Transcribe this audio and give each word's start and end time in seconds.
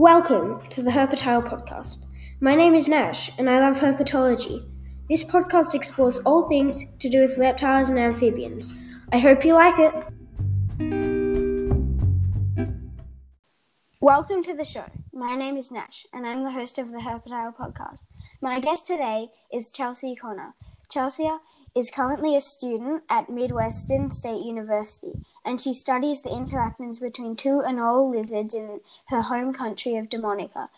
Welcome 0.00 0.66
to 0.70 0.80
the 0.80 0.92
Herpetile 0.92 1.46
Podcast. 1.46 2.06
My 2.40 2.54
name 2.54 2.74
is 2.74 2.88
Nash, 2.88 3.38
and 3.38 3.50
I 3.50 3.60
love 3.60 3.80
herpetology. 3.80 4.66
This 5.10 5.22
podcast 5.22 5.74
explores 5.74 6.20
all 6.20 6.48
things 6.48 6.96
to 7.00 7.10
do 7.10 7.20
with 7.20 7.36
reptiles 7.36 7.90
and 7.90 7.98
amphibians. 7.98 8.80
I 9.12 9.18
hope 9.18 9.44
you 9.44 9.52
like 9.52 9.78
it. 9.78 9.92
Welcome 14.00 14.42
to 14.42 14.56
the 14.56 14.64
show. 14.64 14.86
My 15.12 15.36
name 15.36 15.58
is 15.58 15.70
Nash, 15.70 16.06
and 16.14 16.26
I'm 16.26 16.44
the 16.44 16.50
host 16.50 16.78
of 16.78 16.92
the 16.92 17.00
Herpetile 17.00 17.54
Podcast. 17.54 18.06
My 18.40 18.58
guest 18.58 18.86
today 18.86 19.28
is 19.52 19.70
Chelsea 19.70 20.16
Connor. 20.16 20.54
Chelsea 20.90 21.30
is 21.74 21.90
currently 21.90 22.36
a 22.36 22.40
student 22.40 23.02
at 23.08 23.30
Midwestern 23.30 24.10
State 24.10 24.44
University, 24.44 25.12
and 25.44 25.60
she 25.60 25.72
studies 25.72 26.22
the 26.22 26.32
interactions 26.32 26.98
between 26.98 27.36
two 27.36 27.62
anole 27.64 28.10
lizards 28.10 28.54
in 28.54 28.80
her 29.06 29.22
home 29.22 29.52
country 29.52 29.96
of 29.96 30.08
Dominica. 30.08 30.68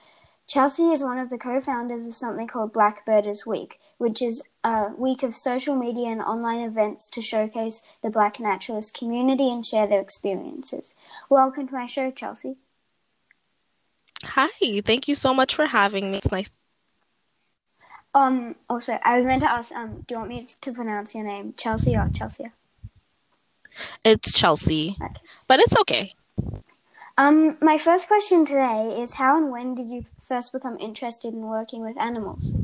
Chelsea 0.47 0.91
is 0.93 1.03
one 1.03 1.19
of 1.19 1.31
the 1.31 1.39
co-founders 1.39 2.07
of 2.07 2.15
something 2.15 2.47
called 2.47 2.75
Blackbirders 2.75 3.47
Week, 3.47 3.79
which 3.97 4.21
is 4.21 4.43
a 4.65 4.91
week 4.99 5.23
of 5.23 5.35
social 5.35 5.75
media 5.75 6.09
and 6.09 6.21
online 6.21 6.61
events 6.61 7.09
to 7.09 7.23
showcase 7.23 7.83
the 8.03 8.11
black 8.11 8.39
naturalist 8.39 8.93
community 8.93 9.51
and 9.51 9.65
share 9.65 9.87
their 9.87 10.01
experiences. 10.01 10.95
Welcome 11.31 11.69
to 11.69 11.75
my 11.75 11.87
show, 11.87 12.11
Chelsea. 12.11 12.57
Hi, 14.25 14.49
thank 14.85 15.09
you 15.09 15.15
so 15.15 15.33
much 15.33 15.55
for 15.55 15.67
having 15.67 16.11
me. 16.11 16.19
It's 16.19 16.31
nice 16.31 16.51
um. 18.15 18.57
Also, 18.69 18.99
I 19.05 19.17
was 19.17 19.27
meant 19.27 19.43
to 19.43 19.51
ask. 19.51 19.73
Um. 19.73 20.05
Do 20.07 20.15
you 20.15 20.19
want 20.19 20.31
me 20.31 20.47
to 20.61 20.73
pronounce 20.73 21.15
your 21.15 21.25
name 21.25 21.55
Chelsea 21.57 21.97
or 21.97 22.09
Chelsea? 22.15 22.51
It's 24.05 24.33
Chelsea, 24.39 24.97
okay. 25.01 25.15
but 25.49 25.61
it's 25.61 25.77
okay. 25.77 26.15
Um. 27.17 27.57
My 27.61 27.79
first 27.79 28.09
question 28.09 28.45
today 28.45 29.01
is: 29.01 29.15
How 29.15 29.37
and 29.37 29.51
when 29.51 29.75
did 29.75 29.89
you 29.89 30.05
first 30.25 30.53
become 30.53 30.79
interested 30.79 31.33
in 31.33 31.41
working 31.41 31.83
with 31.83 31.99
animals? 31.99 32.55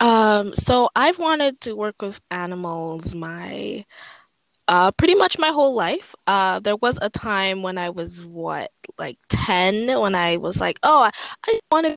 Um. 0.00 0.54
So 0.54 0.90
I've 0.96 1.18
wanted 1.18 1.60
to 1.62 1.74
work 1.74 2.02
with 2.02 2.20
animals 2.30 3.14
my. 3.14 3.84
Uh, 4.70 4.90
pretty 4.90 5.14
much 5.14 5.38
my 5.38 5.48
whole 5.48 5.74
life. 5.74 6.14
Uh, 6.26 6.60
there 6.60 6.76
was 6.76 6.98
a 7.00 7.08
time 7.08 7.62
when 7.62 7.78
I 7.78 7.88
was 7.88 8.22
what, 8.26 8.70
like 8.98 9.16
ten, 9.30 9.98
when 9.98 10.14
I 10.14 10.36
was 10.36 10.60
like, 10.60 10.78
"Oh, 10.82 11.04
I, 11.04 11.10
I 11.46 11.60
want 11.72 11.86
to 11.86 11.96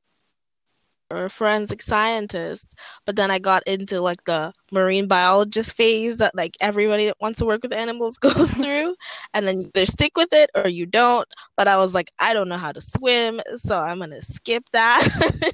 or 1.12 1.30
forensic 1.30 1.82
scientist 1.82 2.74
but 3.06 3.16
then 3.16 3.30
i 3.32 3.40
got 3.40 3.64
into 3.68 4.00
like 4.02 4.24
the 4.26 4.52
marine 4.72 5.08
biologist 5.08 5.74
phase 5.74 6.18
that 6.18 6.34
like 6.36 6.56
everybody 6.62 7.06
that 7.06 7.18
wants 7.22 7.40
to 7.40 7.46
work 7.46 7.62
with 7.64 7.74
animals 7.74 8.18
goes 8.20 8.52
through 8.52 8.96
and 9.34 9.48
then 9.48 9.62
either 9.62 9.86
stick 9.86 10.18
with 10.18 10.34
it 10.34 10.50
or 10.56 10.68
you 10.68 10.86
don't. 10.86 11.28
But 11.58 11.68
i 11.68 11.78
was 11.78 11.94
like 11.94 12.10
i 12.20 12.34
don't 12.34 12.50
know 12.50 12.58
how 12.58 12.72
to 12.72 12.82
swim 12.82 13.42
so 13.58 13.78
i'm 13.78 14.00
gonna 14.00 14.22
skip 14.22 14.64
that. 14.72 15.08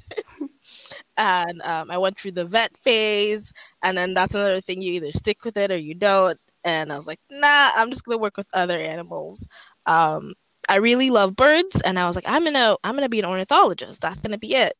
And 1.16 1.62
um, 1.62 1.90
i 1.90 1.98
went 1.98 2.18
through 2.18 2.32
the 2.32 2.44
vet 2.44 2.76
phase 2.78 3.52
and 3.82 3.96
then 3.96 4.14
that's 4.14 4.34
another 4.34 4.60
thing 4.60 4.82
you 4.82 4.92
either 4.94 5.12
stick 5.12 5.44
with 5.44 5.56
it 5.56 5.70
or 5.70 5.76
you 5.76 5.94
don't. 5.94 6.38
And 6.64 6.92
i 6.92 6.96
was 6.96 7.06
like 7.06 7.20
nah 7.30 7.70
i'm 7.76 7.90
just 7.90 8.04
gonna 8.04 8.18
work 8.18 8.36
with 8.36 8.48
other 8.54 8.78
animals. 8.78 9.46
Um, 9.86 10.34
I 10.68 10.76
really 10.76 11.08
love 11.10 11.34
birds, 11.34 11.80
and 11.80 11.98
I 11.98 12.06
was 12.06 12.14
like, 12.14 12.28
I'm 12.28 12.44
gonna, 12.44 12.76
I'm 12.84 12.94
gonna 12.94 13.08
be 13.08 13.20
an 13.20 13.24
ornithologist. 13.24 14.02
That's 14.02 14.20
gonna 14.20 14.38
be 14.38 14.54
it 14.54 14.76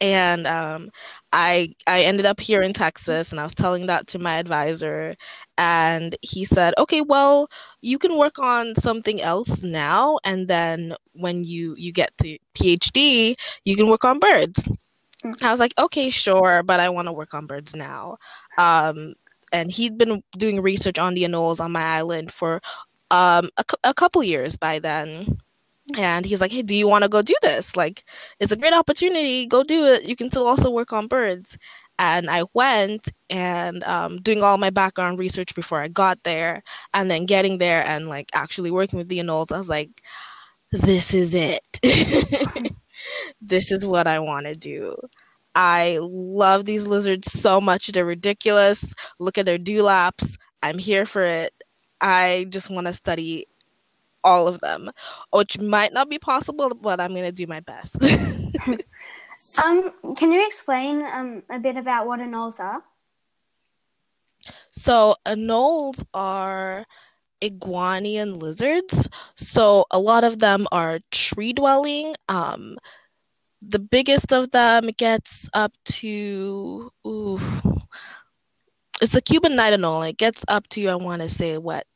and 0.00 0.46
um, 0.46 0.90
I 1.32 1.74
I 1.86 2.02
ended 2.02 2.26
up 2.26 2.40
here 2.40 2.62
in 2.62 2.72
Texas, 2.72 3.30
and 3.30 3.40
I 3.40 3.44
was 3.44 3.54
telling 3.54 3.86
that 3.86 4.06
to 4.08 4.18
my 4.18 4.36
advisor, 4.36 5.16
and 5.58 6.16
he 6.22 6.44
said, 6.44 6.74
"Okay, 6.78 7.00
well, 7.00 7.48
you 7.80 7.98
can 7.98 8.16
work 8.18 8.38
on 8.38 8.74
something 8.76 9.20
else 9.20 9.62
now, 9.62 10.18
and 10.24 10.48
then 10.48 10.94
when 11.12 11.44
you 11.44 11.74
you 11.78 11.92
get 11.92 12.16
to 12.18 12.38
PhD, 12.54 13.36
you 13.64 13.76
can 13.76 13.88
work 13.88 14.04
on 14.04 14.18
birds." 14.18 14.68
Mm. 15.24 15.42
I 15.42 15.50
was 15.50 15.60
like, 15.60 15.74
"Okay, 15.78 16.10
sure, 16.10 16.62
but 16.62 16.80
I 16.80 16.88
want 16.88 17.08
to 17.08 17.12
work 17.12 17.34
on 17.34 17.46
birds 17.46 17.74
now." 17.74 18.18
Um, 18.58 19.14
and 19.52 19.70
he'd 19.70 19.96
been 19.98 20.22
doing 20.36 20.60
research 20.60 20.98
on 20.98 21.14
the 21.14 21.24
anoles 21.24 21.60
on 21.60 21.72
my 21.72 21.82
island 21.82 22.32
for 22.32 22.60
um, 23.10 23.50
a, 23.56 23.64
a 23.84 23.94
couple 23.94 24.22
years 24.22 24.56
by 24.56 24.78
then 24.78 25.38
and 25.96 26.26
he's 26.26 26.40
like 26.40 26.50
hey 26.52 26.62
do 26.62 26.74
you 26.74 26.88
want 26.88 27.02
to 27.04 27.08
go 27.08 27.22
do 27.22 27.34
this? 27.42 27.76
Like 27.76 28.04
it's 28.40 28.52
a 28.52 28.56
great 28.56 28.72
opportunity. 28.72 29.46
Go 29.46 29.62
do 29.62 29.84
it. 29.84 30.04
You 30.04 30.16
can 30.16 30.30
still 30.30 30.46
also 30.46 30.70
work 30.70 30.92
on 30.92 31.06
birds. 31.08 31.56
And 31.98 32.28
i 32.30 32.44
went 32.54 33.08
and 33.30 33.82
um, 33.84 34.18
doing 34.18 34.42
all 34.42 34.58
my 34.58 34.68
background 34.70 35.18
research 35.18 35.54
before 35.54 35.80
i 35.80 35.88
got 35.88 36.22
there 36.24 36.62
and 36.92 37.10
then 37.10 37.24
getting 37.26 37.56
there 37.58 37.82
and 37.86 38.08
like 38.08 38.28
actually 38.34 38.70
working 38.70 38.98
with 38.98 39.08
the 39.08 39.18
anoles 39.18 39.50
i 39.52 39.56
was 39.58 39.68
like 39.70 39.90
this 40.72 41.14
is 41.14 41.34
it. 41.34 41.80
This 43.40 43.72
is 43.72 43.86
what 43.86 44.06
i 44.06 44.18
want 44.18 44.46
to 44.46 44.54
do. 44.54 44.96
I 45.54 45.98
love 46.02 46.64
these 46.66 46.86
lizards 46.86 47.32
so 47.32 47.60
much. 47.60 47.88
They're 47.88 48.04
ridiculous. 48.04 48.84
Look 49.18 49.38
at 49.38 49.46
their 49.46 49.58
dewlaps. 49.58 50.36
I'm 50.62 50.78
here 50.78 51.06
for 51.06 51.22
it. 51.22 51.52
I 52.00 52.46
just 52.50 52.70
want 52.70 52.86
to 52.88 52.92
study 52.94 53.46
all 54.26 54.48
of 54.48 54.60
them, 54.60 54.90
which 55.32 55.58
might 55.60 55.92
not 55.92 56.10
be 56.10 56.18
possible, 56.18 56.68
but 56.74 57.00
I'm 57.00 57.14
to 57.14 57.32
do 57.32 57.46
my 57.46 57.60
best. 57.60 57.96
um, 59.64 59.92
can 60.16 60.32
you 60.32 60.44
explain 60.44 61.02
um, 61.02 61.44
a 61.48 61.58
bit 61.58 61.76
about 61.76 62.06
what 62.06 62.20
anoles 62.20 62.58
are? 62.58 62.82
So, 64.70 65.14
anoles 65.24 66.04
are 66.12 66.84
iguanian 67.40 68.42
lizards. 68.42 69.08
So, 69.36 69.86
a 69.90 69.98
lot 69.98 70.24
of 70.24 70.40
them 70.40 70.66
are 70.72 70.98
tree 71.12 71.52
dwelling. 71.52 72.14
Um, 72.28 72.76
the 73.62 73.78
biggest 73.78 74.32
of 74.32 74.50
them 74.50 74.90
gets 74.98 75.48
up 75.54 75.72
to 75.84 76.90
ooh, 77.06 77.38
it's 79.00 79.14
a 79.14 79.22
Cuban 79.22 79.54
knight 79.54 79.72
anole. 79.72 80.10
It 80.10 80.18
gets 80.18 80.44
up 80.48 80.68
to 80.70 80.88
I 80.88 80.96
want 80.96 81.22
to 81.22 81.28
say 81.28 81.58
what 81.58 81.86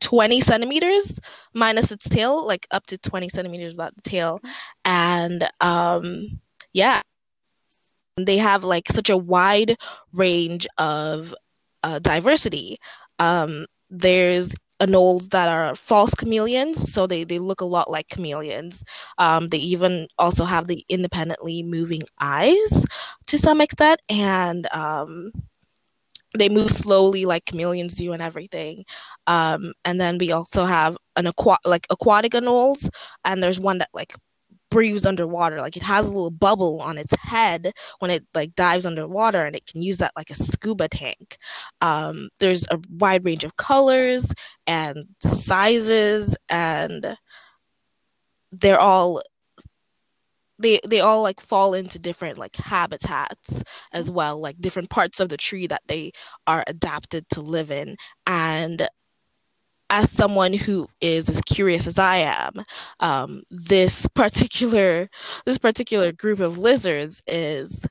20 0.00 0.40
centimeters 0.40 1.18
minus 1.54 1.90
its 1.92 2.08
tail, 2.08 2.46
like 2.46 2.66
up 2.70 2.86
to 2.86 2.98
20 2.98 3.28
centimeters 3.28 3.74
without 3.74 3.94
the 3.94 4.02
tail. 4.02 4.40
And 4.84 5.48
um, 5.60 6.40
yeah, 6.72 7.02
they 8.16 8.38
have 8.38 8.64
like 8.64 8.88
such 8.88 9.10
a 9.10 9.16
wide 9.16 9.76
range 10.12 10.66
of 10.78 11.34
uh, 11.82 11.98
diversity. 12.00 12.78
Um, 13.18 13.66
there's 13.90 14.52
anoles 14.80 15.30
that 15.30 15.48
are 15.48 15.74
false 15.74 16.14
chameleons, 16.14 16.92
so 16.92 17.06
they, 17.06 17.24
they 17.24 17.38
look 17.38 17.60
a 17.60 17.66
lot 17.66 17.90
like 17.90 18.08
chameleons. 18.08 18.82
Um, 19.18 19.48
they 19.48 19.58
even 19.58 20.08
also 20.18 20.44
have 20.44 20.66
the 20.68 20.84
independently 20.88 21.62
moving 21.62 22.02
eyes 22.20 22.84
to 23.26 23.38
some 23.38 23.60
extent, 23.60 24.00
and 24.08 24.66
um, 24.72 25.32
they 26.36 26.48
move 26.48 26.70
slowly 26.70 27.24
like 27.24 27.46
chameleons 27.46 27.94
do 27.94 28.12
and 28.12 28.22
everything. 28.22 28.84
Um, 29.26 29.72
and 29.84 30.00
then 30.00 30.18
we 30.18 30.32
also 30.32 30.64
have 30.64 30.96
an 31.16 31.26
aqua 31.26 31.58
like 31.64 31.86
aquatic 31.90 32.32
anoles, 32.32 32.88
and 33.24 33.42
there's 33.42 33.60
one 33.60 33.78
that 33.78 33.90
like 33.94 34.14
breathes 34.70 35.06
underwater. 35.06 35.60
Like 35.60 35.76
it 35.76 35.82
has 35.82 36.06
a 36.06 36.12
little 36.12 36.30
bubble 36.30 36.80
on 36.80 36.98
its 36.98 37.14
head 37.20 37.72
when 38.00 38.10
it 38.10 38.24
like 38.34 38.54
dives 38.54 38.86
underwater, 38.86 39.44
and 39.44 39.56
it 39.56 39.66
can 39.66 39.82
use 39.82 39.98
that 39.98 40.12
like 40.16 40.30
a 40.30 40.34
scuba 40.34 40.88
tank. 40.88 41.38
Um, 41.80 42.28
there's 42.40 42.66
a 42.70 42.78
wide 42.90 43.24
range 43.24 43.44
of 43.44 43.56
colors 43.56 44.32
and 44.66 45.06
sizes, 45.20 46.36
and 46.48 47.16
they're 48.52 48.80
all 48.80 49.22
they 50.58 50.80
they 50.86 51.00
all 51.00 51.22
like 51.22 51.40
fall 51.40 51.74
into 51.74 51.98
different 51.98 52.38
like 52.38 52.56
habitats 52.56 53.62
as 53.92 54.10
well 54.10 54.40
like 54.40 54.60
different 54.60 54.90
parts 54.90 55.20
of 55.20 55.28
the 55.28 55.36
tree 55.36 55.66
that 55.66 55.82
they 55.88 56.12
are 56.46 56.64
adapted 56.66 57.28
to 57.30 57.40
live 57.40 57.70
in. 57.70 57.96
And 58.26 58.88
as 59.90 60.10
someone 60.10 60.52
who 60.52 60.86
is 61.00 61.28
as 61.30 61.40
curious 61.42 61.86
as 61.86 61.98
I 61.98 62.16
am, 62.18 62.52
um, 63.00 63.42
this 63.50 64.06
particular 64.14 65.08
this 65.46 65.58
particular 65.58 66.12
group 66.12 66.40
of 66.40 66.58
lizards 66.58 67.22
is 67.26 67.86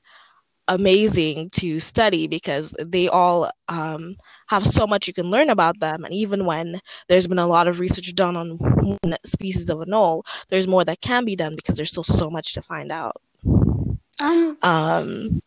amazing 0.68 1.50
to 1.50 1.80
study 1.80 2.26
because 2.26 2.74
they 2.78 3.08
all 3.08 3.50
um, 3.68 4.16
have 4.48 4.66
so 4.66 4.86
much 4.86 5.08
you 5.08 5.14
can 5.14 5.30
learn 5.30 5.50
about 5.50 5.80
them. 5.80 6.04
And 6.04 6.14
even 6.14 6.44
when 6.44 6.80
there's 7.08 7.26
been 7.26 7.38
a 7.38 7.46
lot 7.46 7.66
of 7.66 7.80
research 7.80 8.14
done 8.14 8.36
on 8.36 8.50
one 8.58 9.16
species 9.24 9.68
of 9.68 9.78
anole, 9.78 10.22
there's 10.50 10.68
more 10.68 10.84
that 10.84 11.00
can 11.00 11.24
be 11.24 11.34
done 11.34 11.56
because 11.56 11.76
there's 11.76 11.90
still 11.90 12.04
so 12.04 12.30
much 12.30 12.52
to 12.52 12.62
find 12.62 12.92
out. 12.92 13.16
Um. 14.20 14.58
um 14.62 15.40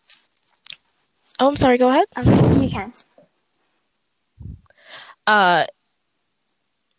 oh, 1.40 1.48
I'm 1.48 1.56
sorry. 1.56 1.78
Go 1.78 1.90
ahead. 1.90 2.08
Um, 2.16 2.62
you 2.62 2.70
can. 2.70 2.94
Uh. 5.28 5.66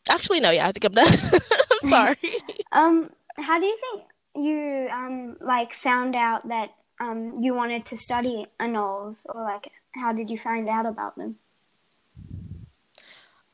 Actually, 0.08 0.40
no. 0.40 0.50
Yeah, 0.50 0.69
I 0.69 0.72
think 0.72 0.84
I'm 0.84 0.92
done. 0.92 1.19
I'm 1.82 1.90
sorry. 1.90 2.36
um. 2.72 3.10
How 3.38 3.58
do 3.58 3.66
you 3.66 3.78
think 3.80 4.02
you 4.34 4.88
um 4.92 5.36
like 5.40 5.72
found 5.72 6.14
out 6.14 6.48
that 6.48 6.70
um, 7.02 7.43
you 7.43 7.54
wanted 7.54 7.84
to 7.87 7.99
study 7.99 8.46
anoles, 8.60 9.26
or 9.34 9.43
like 9.43 9.72
how 9.94 10.12
did 10.12 10.31
you 10.31 10.38
find 10.38 10.69
out 10.69 10.87
about 10.87 11.16
them? 11.16 11.37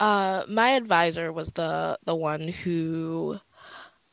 Uh, 0.01 0.45
my 0.49 0.71
advisor 0.71 1.33
was 1.33 1.53
the 1.53 1.99
the 2.05 2.15
one 2.15 2.49
who 2.49 3.39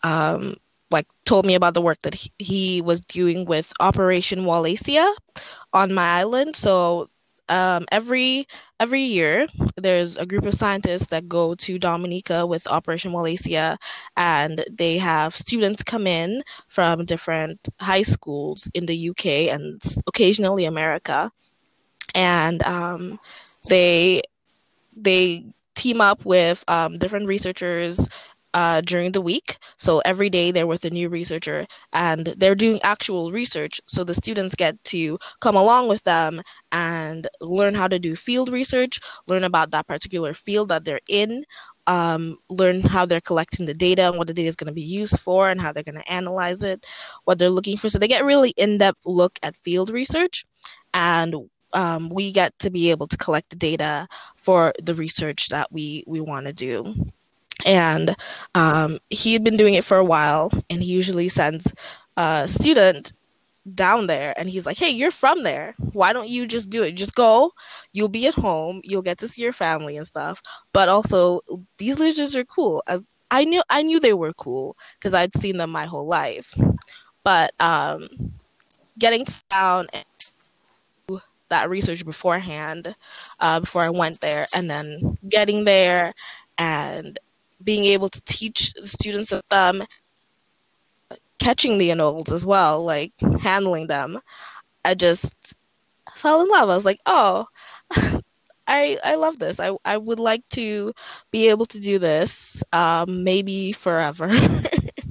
um, 0.04 0.56
like 0.92 1.08
told 1.26 1.46
me 1.46 1.56
about 1.56 1.74
the 1.74 1.82
work 1.82 2.02
that 2.04 2.16
he, 2.16 2.32
he 2.40 2.82
was 2.82 3.02
doing 3.02 3.46
with 3.46 3.74
Operation 3.80 4.42
Wallacea 4.46 5.14
on 5.74 5.94
my 5.94 6.08
island. 6.08 6.56
So 6.56 7.10
um, 7.50 7.86
every 7.92 8.48
every 8.80 9.02
year 9.02 9.48
there's 9.78 10.18
a 10.18 10.26
group 10.26 10.46
of 10.46 10.54
scientists 10.54 11.08
that 11.08 11.30
go 11.30 11.56
to 11.56 11.78
Dominica 11.80 12.46
with 12.46 12.68
Operation 12.68 13.12
Wallacea, 13.12 13.78
and 14.18 14.64
they 14.72 14.98
have 14.98 15.36
students 15.36 15.84
come 15.84 16.08
in 16.08 16.44
from 16.68 17.06
different 17.06 17.60
high 17.80 18.04
schools 18.04 18.70
in 18.74 18.86
the 18.86 19.10
UK 19.10 19.26
and 19.54 19.82
occasionally 20.08 20.66
America, 20.66 21.32
and 22.14 22.64
um, 22.64 23.20
they 23.70 24.22
they 24.98 25.46
team 25.76 26.02
up 26.02 26.26
with 26.26 26.64
um, 26.68 26.98
different 26.98 27.28
researchers 27.28 28.08
uh, 28.56 28.80
during 28.82 29.12
the 29.12 29.22
week. 29.22 29.58
So 29.78 30.00
every 30.06 30.30
day 30.30 30.50
they're 30.50 30.66
with 30.66 30.86
a 30.86 30.90
new 30.90 31.10
researcher 31.10 31.68
and 31.92 32.34
they're 32.38 32.56
doing 32.56 32.80
actual 32.84 33.34
research. 33.34 33.82
So 33.86 34.06
the 34.06 34.14
students 34.14 34.56
get 34.56 34.82
to 34.86 35.20
come 35.42 35.58
along 35.58 35.90
with 35.90 36.02
them 36.04 36.42
and 36.72 37.28
learn 37.42 37.76
how 37.76 37.90
to 37.90 38.00
do 38.00 38.16
field 38.16 38.48
research, 38.50 39.02
learn 39.28 39.44
about 39.44 39.72
that 39.72 39.88
particular 39.88 40.34
field 40.34 40.70
that 40.70 40.86
they're 40.86 41.02
in, 41.10 41.44
um, 41.88 42.38
learn 42.50 42.80
how 42.80 43.06
they're 43.06 43.20
collecting 43.20 43.66
the 43.66 43.74
data 43.74 44.08
and 44.08 44.18
what 44.18 44.28
the 44.28 44.34
data 44.34 44.48
is 44.48 44.56
going 44.56 44.68
to 44.68 44.74
be 44.74 44.82
used 44.82 45.20
for 45.20 45.50
and 45.50 45.60
how 45.60 45.74
they're 45.74 45.84
going 45.84 45.96
to 45.96 46.12
analyze 46.12 46.64
it, 46.64 46.86
what 47.26 47.38
they're 47.38 47.50
looking 47.50 47.76
for. 47.76 47.90
So 47.90 48.00
they 48.00 48.08
get 48.08 48.24
really 48.24 48.52
in 48.52 48.78
depth 48.78 49.06
look 49.06 49.38
at 49.44 49.58
field 49.58 49.90
research 49.90 50.46
and 50.94 51.36
um, 51.74 52.08
we 52.08 52.32
get 52.32 52.58
to 52.60 52.70
be 52.70 52.90
able 52.90 53.08
to 53.10 53.18
collect 53.18 53.50
the 53.50 53.58
data 53.58 54.08
for 54.38 54.74
the 54.82 54.96
research 54.96 55.50
that 55.50 55.70
we, 55.74 56.06
we 56.08 56.22
want 56.22 56.46
to 56.46 56.54
do 56.54 57.12
and 57.66 58.16
um, 58.54 59.00
he 59.10 59.34
had 59.34 59.44
been 59.44 59.58
doing 59.58 59.74
it 59.74 59.84
for 59.84 59.98
a 59.98 60.06
while 60.06 60.52
and 60.70 60.82
he 60.82 60.92
usually 60.92 61.28
sends 61.30 61.72
a 62.18 62.48
student 62.48 63.14
down 63.74 64.06
there 64.06 64.32
and 64.38 64.48
he's 64.48 64.66
like 64.66 64.78
hey 64.78 64.90
you're 64.90 65.12
from 65.12 65.44
there. 65.44 65.74
Why 65.94 66.14
don't 66.14 66.30
you 66.30 66.46
just 66.48 66.70
do 66.70 66.84
it? 66.84 66.94
Just 66.94 67.16
go. 67.16 67.52
You'll 67.92 68.10
be 68.10 68.28
at 68.28 68.36
home. 68.36 68.82
You'll 68.84 69.02
get 69.02 69.18
to 69.20 69.28
see 69.28 69.42
your 69.42 69.54
family 69.54 69.98
and 69.98 70.06
stuff. 70.06 70.42
But 70.72 70.88
also 70.88 71.42
these 71.78 71.98
lizards 72.00 72.36
are 72.36 72.46
cool. 72.46 72.84
I 73.32 73.44
knew 73.44 73.64
i 73.70 73.82
knew 73.82 74.00
they 74.00 74.14
were 74.14 74.34
cool 74.34 74.78
because 75.00 75.14
i'd 75.14 75.36
seen 75.36 75.58
them 75.58 75.72
my 75.72 75.86
whole 75.86 76.08
life. 76.08 76.54
But 77.24 77.54
um, 77.60 78.08
getting 79.00 79.26
down 79.50 79.88
and 79.94 80.06
that 81.50 81.70
research 81.70 82.04
beforehand 82.06 82.96
uh, 83.40 83.60
before 83.60 83.84
i 83.84 83.90
went 83.90 84.20
there 84.20 84.48
and 84.56 84.70
then 84.70 85.18
getting 85.30 85.64
there 85.64 86.14
and 86.58 87.20
being 87.64 87.84
able 87.86 88.10
to 88.10 88.22
teach 88.26 88.74
the 88.74 88.88
students 88.88 89.32
of 89.32 89.44
them 89.50 89.84
catching 91.40 91.78
the 91.78 91.90
anoles 91.90 92.32
as 92.32 92.46
well, 92.46 92.84
like 92.84 93.14
handling 93.42 93.88
them. 93.88 94.20
I 94.84 94.96
just 94.96 95.56
fell 96.16 96.42
in 96.42 96.50
love. 96.50 96.70
I 96.70 96.76
was 96.76 96.86
like, 96.86 97.00
oh, 97.06 97.48
I 98.68 98.98
I 99.04 99.16
love 99.16 99.40
this. 99.40 99.60
I 99.60 99.76
I 99.86 99.98
would 99.98 100.20
like 100.20 100.48
to 100.50 100.94
be 101.32 101.50
able 101.50 101.66
to 101.68 101.80
do 101.80 102.00
this, 102.00 102.62
um, 102.74 103.24
maybe 103.24 103.72
forever. 103.72 104.32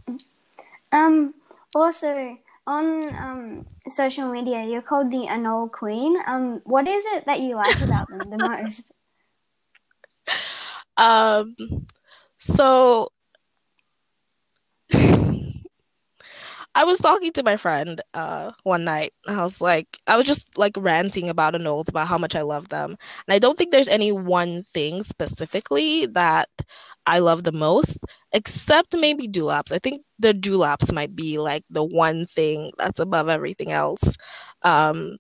um. 0.93 1.35
Also, 1.76 2.38
on 2.67 3.14
um 3.17 3.67
social 3.88 4.31
media, 4.31 4.64
you're 4.64 4.82
called 4.82 5.11
the 5.11 5.26
anole 5.26 5.70
queen. 5.70 6.17
Um, 6.26 6.61
what 6.64 6.87
is 6.87 7.05
it 7.14 7.26
that 7.26 7.41
you 7.41 7.56
like 7.56 7.81
about 7.81 8.08
them 8.11 8.31
the 8.31 8.38
most? 8.38 8.93
Um, 10.96 11.56
so 12.44 13.08
I 16.75 16.85
was 16.85 16.99
talking 16.99 17.32
to 17.32 17.43
my 17.43 17.56
friend 17.56 18.00
uh, 18.14 18.52
one 18.64 18.85
night. 18.85 19.12
I 19.26 19.43
was 19.43 19.61
like, 19.61 19.99
I 20.06 20.17
was 20.17 20.26
just 20.26 20.56
like 20.58 20.76
ranting 20.76 21.29
about 21.29 21.55
anoles, 21.55 21.88
about 21.88 22.08
how 22.08 22.19
much 22.19 22.35
I 22.35 22.43
love 22.43 22.69
them. 22.69 22.91
And 23.26 23.35
I 23.35 23.38
don't 23.38 23.56
think 23.56 23.70
there's 23.73 23.88
any 23.88 24.12
one 24.12 24.64
thing 24.75 25.05
specifically 25.05 26.06
that 26.06 26.49
I 27.06 27.19
love 27.20 27.44
the 27.44 27.52
most, 27.52 27.99
except 28.32 28.94
maybe 28.96 29.29
dewlaps. 29.29 29.73
I 29.73 29.79
think 29.79 30.02
the 30.19 30.32
dewlaps 30.35 30.93
might 30.93 31.14
be 31.14 31.38
like 31.38 31.64
the 31.70 31.85
one 31.85 32.26
thing 32.26 32.73
that's 32.79 33.00
above 33.00 33.29
everything 33.29 33.73
else. 33.73 34.17
Um, 34.62 35.19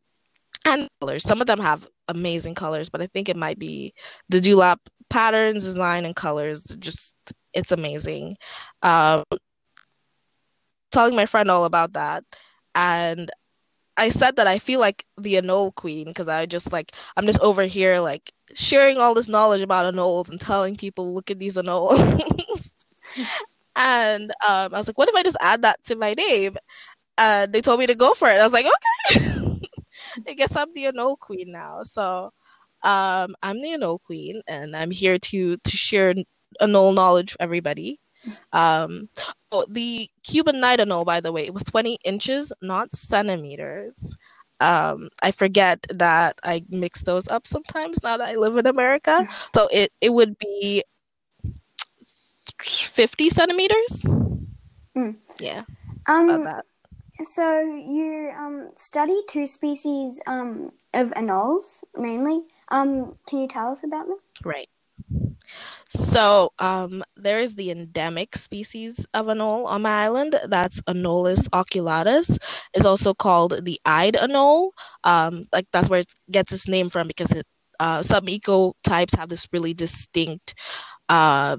and 0.64 0.88
colors. 1.00 1.22
Some 1.24 1.40
of 1.40 1.46
them 1.46 1.60
have 1.60 1.86
amazing 2.08 2.54
colors, 2.54 2.88
but 2.90 3.00
I 3.02 3.06
think 3.08 3.28
it 3.28 3.36
might 3.36 3.58
be 3.58 3.94
the 4.28 4.40
dewlap 4.40 4.78
patterns, 5.10 5.64
design, 5.64 6.04
and 6.04 6.16
colors. 6.16 6.64
Just 6.78 7.14
it's 7.52 7.72
amazing. 7.72 8.36
Um, 8.82 9.22
telling 10.92 11.16
my 11.16 11.26
friend 11.26 11.50
all 11.50 11.64
about 11.64 11.92
that, 11.94 12.24
and 12.74 13.30
I 13.96 14.08
said 14.08 14.36
that 14.36 14.46
I 14.46 14.58
feel 14.58 14.80
like 14.80 15.04
the 15.18 15.36
anole 15.36 15.74
queen 15.74 16.06
because 16.06 16.28
I 16.28 16.46
just 16.46 16.72
like 16.72 16.92
I'm 17.16 17.26
just 17.26 17.40
over 17.40 17.62
here 17.64 18.00
like 18.00 18.32
sharing 18.54 18.98
all 18.98 19.14
this 19.14 19.28
knowledge 19.28 19.62
about 19.62 19.92
anoles 19.92 20.30
and 20.30 20.40
telling 20.40 20.76
people 20.76 21.14
look 21.14 21.30
at 21.30 21.38
these 21.38 21.56
anoles. 21.56 22.20
and 23.76 24.30
um, 24.46 24.74
I 24.74 24.78
was 24.78 24.86
like, 24.88 24.98
what 24.98 25.08
if 25.08 25.14
I 25.14 25.22
just 25.22 25.36
add 25.40 25.62
that 25.62 25.82
to 25.84 25.96
my 25.96 26.14
name? 26.14 26.56
And 27.16 27.52
they 27.52 27.60
told 27.60 27.78
me 27.78 27.86
to 27.86 27.94
go 27.94 28.14
for 28.14 28.28
it. 28.28 28.34
I 28.34 28.44
was 28.44 28.52
like, 28.52 28.66
okay. 28.66 29.33
I 30.28 30.34
guess 30.34 30.56
I'm 30.56 30.72
the 30.74 30.86
anole 30.86 31.18
queen 31.18 31.52
now. 31.52 31.82
So 31.84 32.30
um, 32.82 33.34
I'm 33.42 33.60
the 33.60 33.72
anole 33.72 34.00
queen, 34.00 34.42
and 34.46 34.76
I'm 34.76 34.90
here 34.90 35.18
to 35.18 35.56
to 35.56 35.76
share 35.76 36.14
anole 36.60 36.94
knowledge 36.94 37.32
for 37.32 37.42
everybody. 37.42 38.00
Um, 38.52 39.08
oh, 39.52 39.66
the 39.68 40.08
Cuban 40.22 40.60
knight 40.60 40.78
anole, 40.80 41.04
by 41.04 41.20
the 41.20 41.32
way, 41.32 41.44
it 41.44 41.54
was 41.54 41.64
20 41.64 41.98
inches, 42.04 42.52
not 42.62 42.92
centimeters. 42.92 44.16
Um, 44.60 45.10
I 45.22 45.32
forget 45.32 45.84
that 45.90 46.38
I 46.42 46.64
mix 46.70 47.02
those 47.02 47.28
up 47.28 47.46
sometimes 47.46 48.02
now 48.02 48.16
that 48.16 48.28
I 48.28 48.36
live 48.36 48.56
in 48.56 48.66
America. 48.66 49.26
So 49.54 49.68
it, 49.72 49.92
it 50.00 50.10
would 50.10 50.38
be 50.38 50.82
50 52.62 53.30
centimeters. 53.30 54.02
Mm. 54.96 55.16
Yeah. 55.38 55.64
Um, 56.06 56.30
about 56.30 56.44
that. 56.44 56.64
So 57.22 57.60
you 57.60 58.32
um, 58.36 58.68
study 58.76 59.20
two 59.28 59.46
species 59.46 60.20
um, 60.26 60.72
of 60.92 61.10
anoles 61.12 61.84
mainly. 61.96 62.42
Um, 62.68 63.16
can 63.28 63.40
you 63.40 63.48
tell 63.48 63.72
us 63.72 63.82
about 63.84 64.06
them? 64.06 64.18
Right. 64.44 64.68
So 65.88 66.52
um, 66.58 67.04
there 67.16 67.40
is 67.40 67.54
the 67.54 67.70
endemic 67.70 68.36
species 68.36 69.06
of 69.14 69.26
anole 69.26 69.66
on 69.66 69.82
my 69.82 70.04
island. 70.04 70.36
That's 70.48 70.80
Anolis 70.82 71.48
oculatus. 71.50 72.38
It's 72.74 72.86
also 72.86 73.14
called 73.14 73.64
the 73.64 73.80
eyed 73.84 74.14
anole. 74.14 74.70
Um, 75.04 75.46
like 75.52 75.66
that's 75.72 75.88
where 75.88 76.00
it 76.00 76.12
gets 76.30 76.52
its 76.52 76.68
name 76.68 76.88
from 76.88 77.06
because 77.06 77.32
it, 77.32 77.46
uh, 77.80 78.02
some 78.02 78.26
ecotypes 78.26 79.16
have 79.16 79.28
this 79.28 79.46
really 79.52 79.74
distinct 79.74 80.54
uh, 81.08 81.56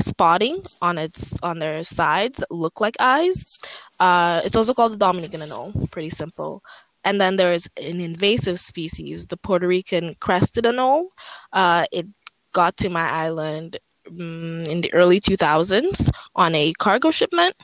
spotting 0.00 0.62
on 0.82 0.98
its 0.98 1.34
on 1.42 1.58
their 1.58 1.84
sides 1.84 2.42
look 2.50 2.80
like 2.80 2.96
eyes. 3.00 3.58
Uh, 4.00 4.40
it's 4.44 4.56
also 4.56 4.74
called 4.74 4.92
the 4.92 4.96
Dominican 4.96 5.40
anole. 5.40 5.90
Pretty 5.90 6.10
simple. 6.10 6.62
And 7.04 7.20
then 7.20 7.36
there 7.36 7.52
is 7.52 7.68
an 7.76 8.00
invasive 8.00 8.60
species, 8.60 9.26
the 9.26 9.36
Puerto 9.36 9.66
Rican 9.66 10.14
crested 10.20 10.64
anole. 10.64 11.06
Uh, 11.52 11.86
it 11.92 12.06
got 12.52 12.76
to 12.78 12.88
my 12.88 13.08
island 13.08 13.78
um, 14.08 14.64
in 14.64 14.80
the 14.80 14.92
early 14.92 15.20
2000s 15.20 16.10
on 16.34 16.54
a 16.54 16.72
cargo 16.74 17.10
shipment. 17.10 17.54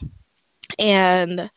And 0.79 1.50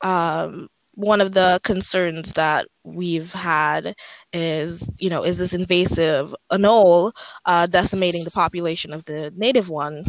um, 0.00 0.68
one 0.94 1.20
of 1.20 1.32
the 1.32 1.60
concerns 1.64 2.32
that 2.34 2.66
we've 2.84 3.32
had 3.32 3.94
is, 4.32 4.88
you 5.00 5.10
know, 5.10 5.24
is 5.24 5.38
this 5.38 5.52
invasive 5.52 6.34
anole 6.50 7.12
uh, 7.46 7.66
decimating 7.66 8.24
the 8.24 8.30
population 8.30 8.92
of 8.92 9.04
the 9.04 9.32
native 9.36 9.68
one? 9.68 10.04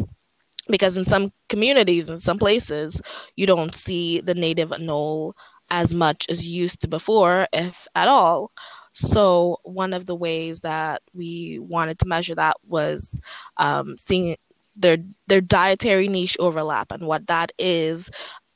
Because 0.68 0.98
in 0.98 1.06
some 1.06 1.32
communities, 1.50 2.10
in 2.10 2.20
some 2.20 2.40
places, 2.40 3.00
you 3.36 3.46
don't 3.46 3.74
see 3.76 4.22
the 4.22 4.34
native 4.34 4.70
anole 4.70 5.34
as 5.70 5.94
much 5.94 6.26
as 6.30 6.48
used 6.48 6.82
to 6.82 6.88
before, 6.88 7.48
if 7.54 7.88
at 7.96 8.08
all. 8.08 8.52
So 8.94 9.58
one 9.64 9.94
of 9.94 10.06
the 10.06 10.16
ways 10.16 10.62
that 10.62 11.02
we 11.14 11.60
wanted 11.60 12.00
to 12.00 12.08
measure 12.08 12.36
that 12.36 12.58
was 12.66 13.20
um, 13.58 13.98
seeing 13.98 14.38
their 14.76 14.98
their 15.28 15.42
dietary 15.42 16.08
niche 16.08 16.38
overlap, 16.40 16.92
and 16.92 17.04
what 17.06 17.28
that 17.28 17.52
is 17.58 18.10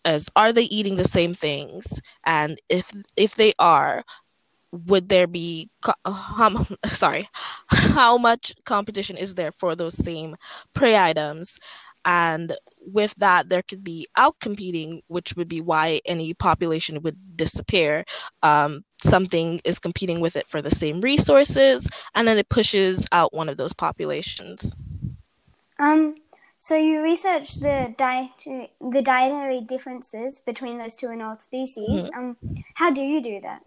is 0.06 0.28
are 0.36 0.54
they 0.54 0.64
eating 0.64 0.96
the 0.96 1.06
same 1.06 1.34
things, 1.34 2.00
and 2.26 2.60
if 2.70 2.92
if 3.16 3.36
they 3.36 3.54
are, 3.60 4.04
would 4.72 5.10
there 5.10 5.28
be 5.28 5.70
um, 6.06 6.68
sorry 6.86 7.28
how 7.68 8.18
much 8.18 8.54
competition 8.66 9.18
is 9.18 9.36
there 9.36 9.52
for 9.52 9.76
those 9.76 9.96
same 9.96 10.36
prey 10.74 10.98
items? 10.98 11.58
And 12.06 12.56
with 12.80 13.14
that 13.18 13.50
there 13.50 13.62
could 13.62 13.84
be 13.84 14.08
outcompeting 14.18 15.02
which 15.08 15.36
would 15.36 15.48
be 15.48 15.62
why 15.62 16.02
any 16.06 16.34
population 16.34 17.02
would 17.02 17.18
disappear. 17.36 18.06
Um, 18.42 18.84
something 19.04 19.60
is 19.66 19.80
competing 19.80 20.20
with 20.20 20.36
it 20.36 20.48
for 20.48 20.62
the 20.62 20.72
same 20.72 21.02
resources 21.02 21.88
and 22.16 22.28
then 22.28 22.38
it 22.38 22.50
pushes 22.50 23.08
out 23.12 23.34
one 23.34 23.50
of 23.50 23.58
those 23.58 23.74
populations. 23.74 24.74
Um 25.80 26.16
So 26.60 26.76
you 26.76 27.02
researched 27.02 27.62
the 27.62 27.96
dietary 27.98 28.74
the 28.82 29.02
dietary 29.02 29.62
differences 29.62 30.42
between 30.42 30.78
those 30.78 30.94
two 30.94 31.08
anole 31.08 31.42
species. 31.42 32.10
Mhm. 32.10 32.18
Um, 32.18 32.38
how 32.76 32.92
do 32.92 33.02
you 33.02 33.22
do 33.22 33.40
that? 33.42 33.64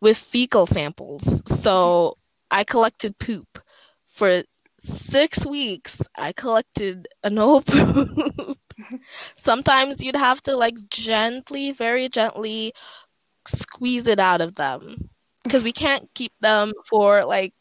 with 0.00 0.18
fecal 0.18 0.66
samples. 0.66 1.42
So 1.62 2.18
I 2.50 2.64
collected 2.64 3.18
poop 3.18 3.58
for 4.06 4.42
six 4.80 5.46
weeks. 5.46 6.02
I 6.16 6.32
collected 6.32 7.08
anole 7.24 7.64
poop. 7.66 8.58
Sometimes 9.36 10.02
you'd 10.02 10.16
have 10.16 10.42
to 10.42 10.56
like 10.56 10.76
gently, 10.90 11.72
very 11.72 12.08
gently 12.08 12.74
squeeze 13.48 14.06
it 14.06 14.18
out 14.20 14.40
of 14.40 14.56
them 14.56 15.08
because 15.44 15.62
we 15.62 15.72
can't 15.72 16.08
keep 16.14 16.32
them 16.40 16.72
for 16.88 17.24
like 17.24 17.54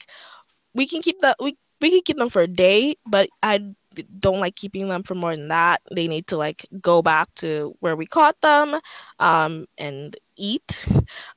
we 0.73 0.87
can 0.87 1.01
keep 1.01 1.19
the 1.19 1.35
we 1.39 1.55
we 1.81 1.89
can 1.91 2.01
keep 2.03 2.17
them 2.17 2.29
for 2.29 2.41
a 2.41 2.47
day, 2.47 2.95
but 3.05 3.29
I 3.43 3.75
don't 4.19 4.39
like 4.39 4.55
keeping 4.55 4.89
them 4.89 5.03
for 5.03 5.15
more 5.15 5.35
than 5.35 5.49
that. 5.49 5.81
They 5.93 6.07
need 6.07 6.27
to 6.27 6.37
like 6.37 6.65
go 6.81 7.01
back 7.01 7.33
to 7.35 7.75
where 7.79 7.95
we 7.95 8.05
caught 8.05 8.39
them 8.41 8.79
um 9.19 9.65
and 9.77 10.15
eat. 10.37 10.87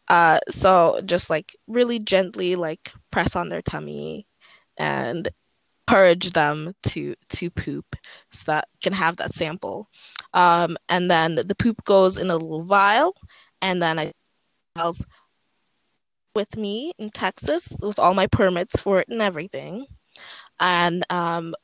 Uh 0.08 0.38
so 0.50 1.00
just 1.04 1.30
like 1.30 1.56
really 1.66 1.98
gently 1.98 2.56
like 2.56 2.92
press 3.10 3.36
on 3.36 3.48
their 3.48 3.62
tummy 3.62 4.26
and 4.76 5.28
purge 5.86 6.32
them 6.32 6.74
to 6.84 7.14
to 7.30 7.50
poop 7.50 7.96
so 8.32 8.44
that 8.46 8.68
can 8.82 8.92
have 8.92 9.16
that 9.16 9.34
sample. 9.34 9.88
Um 10.34 10.76
and 10.88 11.10
then 11.10 11.36
the 11.36 11.54
poop 11.54 11.84
goes 11.84 12.18
in 12.18 12.30
a 12.30 12.36
little 12.36 12.64
vial 12.64 13.14
and 13.62 13.82
then 13.82 13.98
I 13.98 14.12
with 16.34 16.56
me 16.56 16.92
in 16.98 17.10
Texas 17.10 17.72
with 17.80 17.98
all 17.98 18.14
my 18.14 18.26
permits 18.26 18.80
for 18.80 19.00
it 19.00 19.08
and 19.08 19.20
everything. 19.20 19.86
And 20.60 21.04
um, 21.10 21.54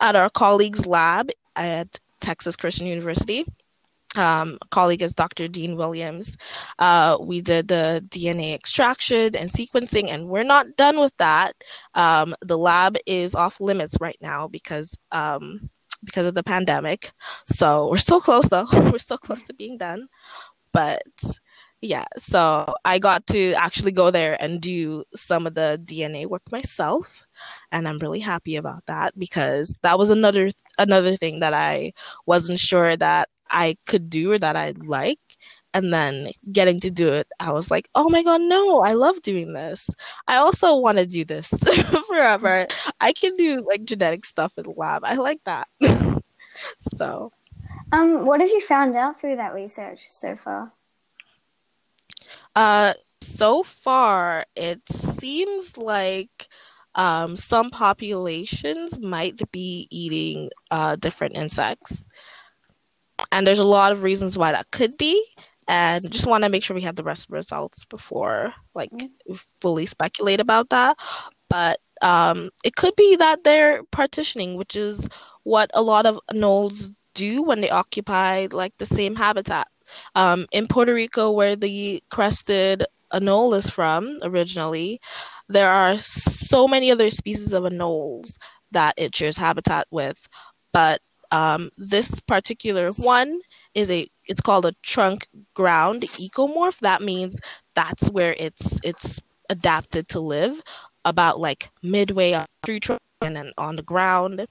at 0.00 0.16
our 0.16 0.30
colleague's 0.30 0.86
lab 0.86 1.30
at 1.54 1.98
Texas 2.20 2.56
Christian 2.56 2.86
University, 2.86 3.46
um, 4.16 4.58
colleague 4.70 5.02
is 5.02 5.14
Dr. 5.14 5.48
Dean 5.48 5.76
Williams. 5.76 6.36
Uh, 6.78 7.18
we 7.20 7.40
did 7.40 7.68
the 7.68 8.04
DNA 8.08 8.54
extraction 8.54 9.36
and 9.36 9.50
sequencing, 9.50 10.08
and 10.08 10.28
we're 10.28 10.42
not 10.42 10.76
done 10.76 10.98
with 10.98 11.16
that. 11.18 11.54
Um, 11.94 12.34
the 12.40 12.58
lab 12.58 12.96
is 13.06 13.34
off 13.34 13.60
limits 13.60 13.96
right 14.00 14.18
now 14.20 14.48
because 14.48 14.96
um, 15.12 15.68
because 16.04 16.26
of 16.26 16.34
the 16.34 16.42
pandemic. 16.42 17.12
So 17.46 17.90
we're 17.90 17.98
so 17.98 18.20
close, 18.20 18.46
though. 18.48 18.66
we're 18.72 18.98
so 18.98 19.16
close 19.16 19.42
to 19.42 19.54
being 19.54 19.76
done. 19.76 20.08
But 20.72 21.02
yeah, 21.80 22.04
so 22.16 22.74
I 22.84 22.98
got 22.98 23.26
to 23.28 23.52
actually 23.54 23.92
go 23.92 24.10
there 24.10 24.40
and 24.42 24.60
do 24.60 25.04
some 25.14 25.46
of 25.46 25.54
the 25.54 25.80
DNA 25.84 26.26
work 26.26 26.42
myself, 26.50 27.24
and 27.76 27.86
I'm 27.88 27.98
really 27.98 28.20
happy 28.20 28.56
about 28.56 28.86
that 28.86 29.18
because 29.18 29.76
that 29.82 29.98
was 29.98 30.10
another 30.10 30.50
another 30.78 31.16
thing 31.16 31.40
that 31.40 31.52
I 31.54 31.92
wasn't 32.26 32.58
sure 32.58 32.96
that 32.96 33.28
I 33.50 33.76
could 33.86 34.08
do 34.10 34.32
or 34.32 34.38
that 34.38 34.56
I'd 34.56 34.86
like. 34.86 35.20
And 35.74 35.92
then 35.92 36.30
getting 36.52 36.80
to 36.80 36.90
do 36.90 37.12
it, 37.12 37.28
I 37.38 37.52
was 37.52 37.70
like, 37.70 37.88
oh 37.94 38.08
my 38.08 38.22
god, 38.22 38.40
no, 38.40 38.80
I 38.80 38.94
love 38.94 39.20
doing 39.22 39.52
this. 39.52 39.90
I 40.26 40.36
also 40.36 40.76
want 40.78 40.98
to 40.98 41.06
do 41.06 41.24
this 41.24 41.50
forever. 42.08 42.66
I 43.00 43.12
can 43.12 43.36
do 43.36 43.62
like 43.68 43.84
genetic 43.84 44.24
stuff 44.24 44.54
in 44.56 44.64
the 44.64 44.70
lab. 44.70 45.04
I 45.04 45.16
like 45.16 45.40
that. 45.44 45.68
so, 46.96 47.32
Um, 47.92 48.24
what 48.26 48.40
have 48.40 48.50
you 48.50 48.60
found 48.60 48.96
out 48.96 49.20
through 49.20 49.36
that 49.36 49.54
research 49.54 50.06
so 50.08 50.36
far? 50.36 50.72
Uh, 52.54 52.94
so 53.22 53.62
far, 53.62 54.46
it 54.56 54.80
seems 54.90 55.76
like 55.76 56.48
um, 56.96 57.36
some 57.36 57.70
populations 57.70 58.98
might 58.98 59.40
be 59.52 59.86
eating 59.90 60.50
uh, 60.70 60.96
different 60.96 61.36
insects. 61.36 62.04
And 63.32 63.46
there's 63.46 63.58
a 63.60 63.64
lot 63.64 63.92
of 63.92 64.02
reasons 64.02 64.36
why 64.36 64.52
that 64.52 64.70
could 64.70 64.96
be. 64.98 65.24
And 65.68 66.10
just 66.10 66.26
want 66.26 66.44
to 66.44 66.50
make 66.50 66.62
sure 66.62 66.74
we 66.74 66.82
have 66.82 66.96
the 66.96 67.02
rest 67.02 67.24
of 67.24 67.28
the 67.28 67.36
results 67.36 67.84
before, 67.84 68.54
like, 68.74 68.90
fully 69.60 69.86
speculate 69.86 70.40
about 70.40 70.68
that. 70.70 70.96
But 71.48 71.80
um, 72.02 72.50
it 72.62 72.76
could 72.76 72.94
be 72.96 73.16
that 73.16 73.42
they're 73.42 73.82
partitioning, 73.90 74.56
which 74.56 74.76
is 74.76 75.08
what 75.42 75.70
a 75.74 75.82
lot 75.82 76.06
of 76.06 76.20
anoles 76.30 76.94
do 77.14 77.42
when 77.42 77.60
they 77.60 77.70
occupy, 77.70 78.46
like, 78.52 78.74
the 78.78 78.86
same 78.86 79.16
habitat. 79.16 79.66
Um, 80.14 80.46
in 80.52 80.68
Puerto 80.68 80.94
Rico, 80.94 81.32
where 81.32 81.56
the 81.56 82.02
crested 82.10 82.84
anole 83.12 83.56
is 83.56 83.68
from 83.68 84.18
originally, 84.22 85.00
there 85.48 85.70
are 85.70 85.96
so 85.98 86.66
many 86.66 86.90
other 86.90 87.10
species 87.10 87.52
of 87.52 87.64
anoles 87.64 88.36
that 88.72 88.94
it 88.96 89.14
shares 89.14 89.36
habitat 89.36 89.86
with, 89.90 90.28
but 90.72 91.00
um, 91.32 91.70
this 91.76 92.20
particular 92.20 92.90
one 92.92 93.40
is 93.74 93.90
a 93.90 94.08
it's 94.26 94.40
called 94.40 94.66
a 94.66 94.74
trunk 94.82 95.26
ground 95.54 96.02
ecomorph. 96.02 96.78
That 96.80 97.02
means 97.02 97.36
that's 97.74 98.08
where 98.10 98.34
it's 98.38 98.78
it's 98.82 99.20
adapted 99.48 100.08
to 100.10 100.20
live, 100.20 100.60
about 101.06 101.40
like 101.40 101.70
midway 101.82 102.32
on 102.32 102.42
the 102.42 102.66
tree 102.66 102.80
trunk 102.80 103.00
and 103.22 103.36
then 103.36 103.52
on 103.56 103.76
the 103.76 103.82
ground. 103.82 104.46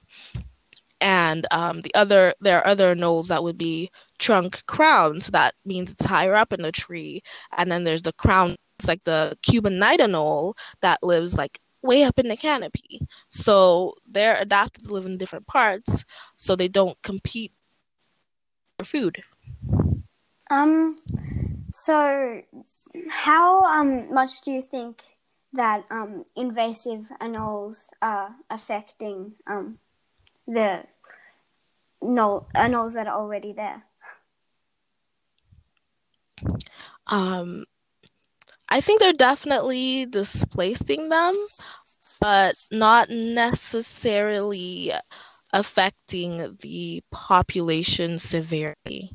And 1.00 1.46
um, 1.50 1.82
the 1.82 1.94
other 1.94 2.34
there 2.40 2.58
are 2.58 2.66
other 2.66 2.94
anoles 2.94 3.28
that 3.28 3.42
would 3.42 3.58
be 3.58 3.90
trunk 4.18 4.64
crown. 4.66 5.20
So 5.20 5.30
that 5.32 5.54
means 5.64 5.90
it's 5.90 6.04
higher 6.06 6.34
up 6.34 6.52
in 6.52 6.62
the 6.62 6.72
tree. 6.72 7.22
And 7.56 7.70
then 7.70 7.84
there's 7.84 8.02
the 8.02 8.14
crown 8.14 8.56
it's 8.78 8.88
like 8.88 9.04
the 9.04 9.36
cuban 9.42 9.78
knight 9.78 10.00
anole 10.00 10.54
that 10.80 11.02
lives 11.02 11.34
like 11.34 11.60
way 11.82 12.02
up 12.02 12.18
in 12.18 12.28
the 12.28 12.36
canopy 12.36 13.00
so 13.28 13.94
they're 14.10 14.36
adapted 14.40 14.84
to 14.84 14.92
live 14.92 15.06
in 15.06 15.16
different 15.18 15.46
parts 15.46 16.04
so 16.36 16.56
they 16.56 16.68
don't 16.68 17.00
compete 17.02 17.52
for 18.78 18.84
food 18.84 19.22
Um, 20.50 20.96
so 21.70 22.42
how 23.10 23.64
um 23.64 24.12
much 24.12 24.42
do 24.42 24.50
you 24.50 24.62
think 24.62 25.02
that 25.52 25.84
um 25.90 26.24
invasive 26.36 27.10
anoles 27.20 27.88
are 28.02 28.36
affecting 28.50 29.34
um 29.46 29.78
the 30.46 30.84
no 32.02 32.46
anoles 32.54 32.94
that 32.94 33.06
are 33.06 33.18
already 33.18 33.52
there? 33.52 33.82
um 37.08 37.64
i 38.68 38.80
think 38.80 39.00
they're 39.00 39.12
definitely 39.12 40.06
displacing 40.06 41.08
them 41.08 41.34
but 42.20 42.54
not 42.70 43.08
necessarily 43.10 44.92
affecting 45.52 46.56
the 46.60 47.02
population 47.10 48.18
severely 48.18 49.12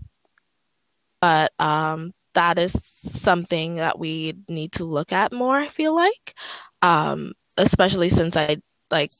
but 1.22 1.54
um, 1.60 2.14
that 2.34 2.58
is 2.58 2.74
something 2.74 3.76
that 3.76 3.98
we 3.98 4.34
need 4.50 4.74
to 4.74 4.84
look 4.84 5.14
at 5.14 5.32
more. 5.32 5.56
I 5.56 5.68
feel 5.68 5.96
like, 5.96 6.36
um, 6.82 7.34
especially 7.58 8.10
since 8.10 8.36
I 8.36 8.58
like, 8.90 9.12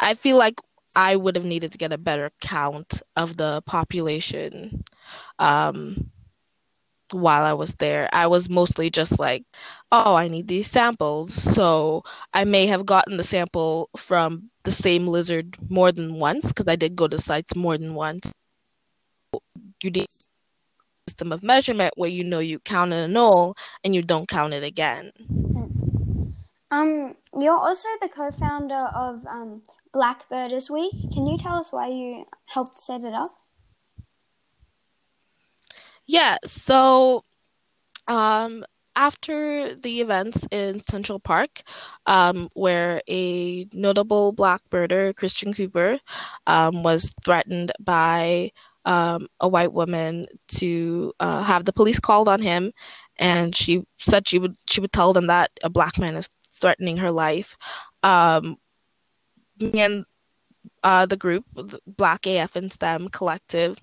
I 0.00 0.14
feel 0.14 0.36
like 0.36 0.54
I 0.96 1.14
would 1.14 1.36
have 1.36 1.44
needed 1.44 1.72
to 1.72 1.78
get 1.78 1.92
a 1.92 1.98
better 1.98 2.30
count 2.40 3.02
of 3.16 3.36
the 3.36 3.62
population 3.66 4.84
um, 5.38 6.10
while 7.14 7.44
I 7.44 7.52
was 7.52 7.74
there. 7.74 8.08
I 8.12 8.26
was 8.26 8.50
mostly 8.50 8.90
just 8.90 9.18
like, 9.18 9.44
oh, 9.92 10.14
I 10.14 10.28
need 10.28 10.48
these 10.48 10.70
samples, 10.70 11.32
so 11.32 12.02
I 12.32 12.44
may 12.44 12.66
have 12.66 12.86
gotten 12.86 13.16
the 13.16 13.22
sample 13.22 13.88
from 13.96 14.50
the 14.64 14.72
same 14.72 15.06
lizard 15.06 15.56
more 15.68 15.92
than 15.92 16.18
once 16.18 16.48
because 16.48 16.68
I 16.68 16.76
did 16.76 16.96
go 16.96 17.08
to 17.08 17.18
sites 17.18 17.54
more 17.54 17.78
than 17.78 17.94
once. 17.94 18.32
You 19.82 19.90
need 19.90 20.08
system 21.08 21.32
of 21.32 21.42
measurement 21.42 21.92
where 21.96 22.10
you 22.10 22.24
know 22.24 22.38
you 22.38 22.58
count 22.60 22.92
an 22.92 23.12
anole 23.12 23.56
and 23.82 23.94
you 23.94 24.02
don't 24.02 24.28
count 24.28 24.54
it 24.54 24.64
again. 24.64 25.12
Um, 26.70 27.14
you're 27.38 27.56
also 27.56 27.88
the 28.00 28.08
co-founder 28.08 28.88
of 28.94 29.24
um, 29.26 29.62
Blackbirders 29.94 30.70
Week. 30.70 30.92
Can 31.12 31.26
you 31.26 31.38
tell 31.38 31.56
us 31.56 31.72
why 31.72 31.88
you 31.88 32.24
helped 32.46 32.78
set 32.78 33.02
it 33.02 33.14
up? 33.14 33.30
Yeah, 36.06 36.36
so 36.44 37.24
um, 38.08 38.64
after 38.96 39.74
the 39.76 40.00
events 40.00 40.46
in 40.50 40.80
Central 40.80 41.20
Park, 41.20 41.62
um, 42.06 42.48
where 42.54 43.02
a 43.08 43.66
notable 43.72 44.32
black 44.32 44.62
birder, 44.70 45.14
Christian 45.16 45.52
Cooper, 45.54 45.98
um, 46.46 46.82
was 46.82 47.10
threatened 47.24 47.72
by 47.80 48.52
um, 48.84 49.28
a 49.40 49.48
white 49.48 49.72
woman 49.72 50.26
to 50.48 51.12
uh, 51.20 51.42
have 51.42 51.64
the 51.64 51.72
police 51.72 52.00
called 52.00 52.28
on 52.28 52.42
him, 52.42 52.72
and 53.18 53.56
she 53.56 53.84
said 53.98 54.28
she 54.28 54.38
would 54.38 54.56
she 54.68 54.80
would 54.80 54.92
tell 54.92 55.12
them 55.12 55.26
that 55.28 55.50
a 55.62 55.70
black 55.70 55.98
man 55.98 56.16
is 56.16 56.28
threatening 56.52 56.98
her 56.98 57.10
life. 57.10 57.56
Um, 58.02 58.58
and 59.74 60.04
uh, 60.84 61.06
the 61.06 61.16
group, 61.16 61.44
Black 61.86 62.26
AF 62.26 62.56
in 62.56 62.70
STEM 62.70 63.08
Collective, 63.08 63.78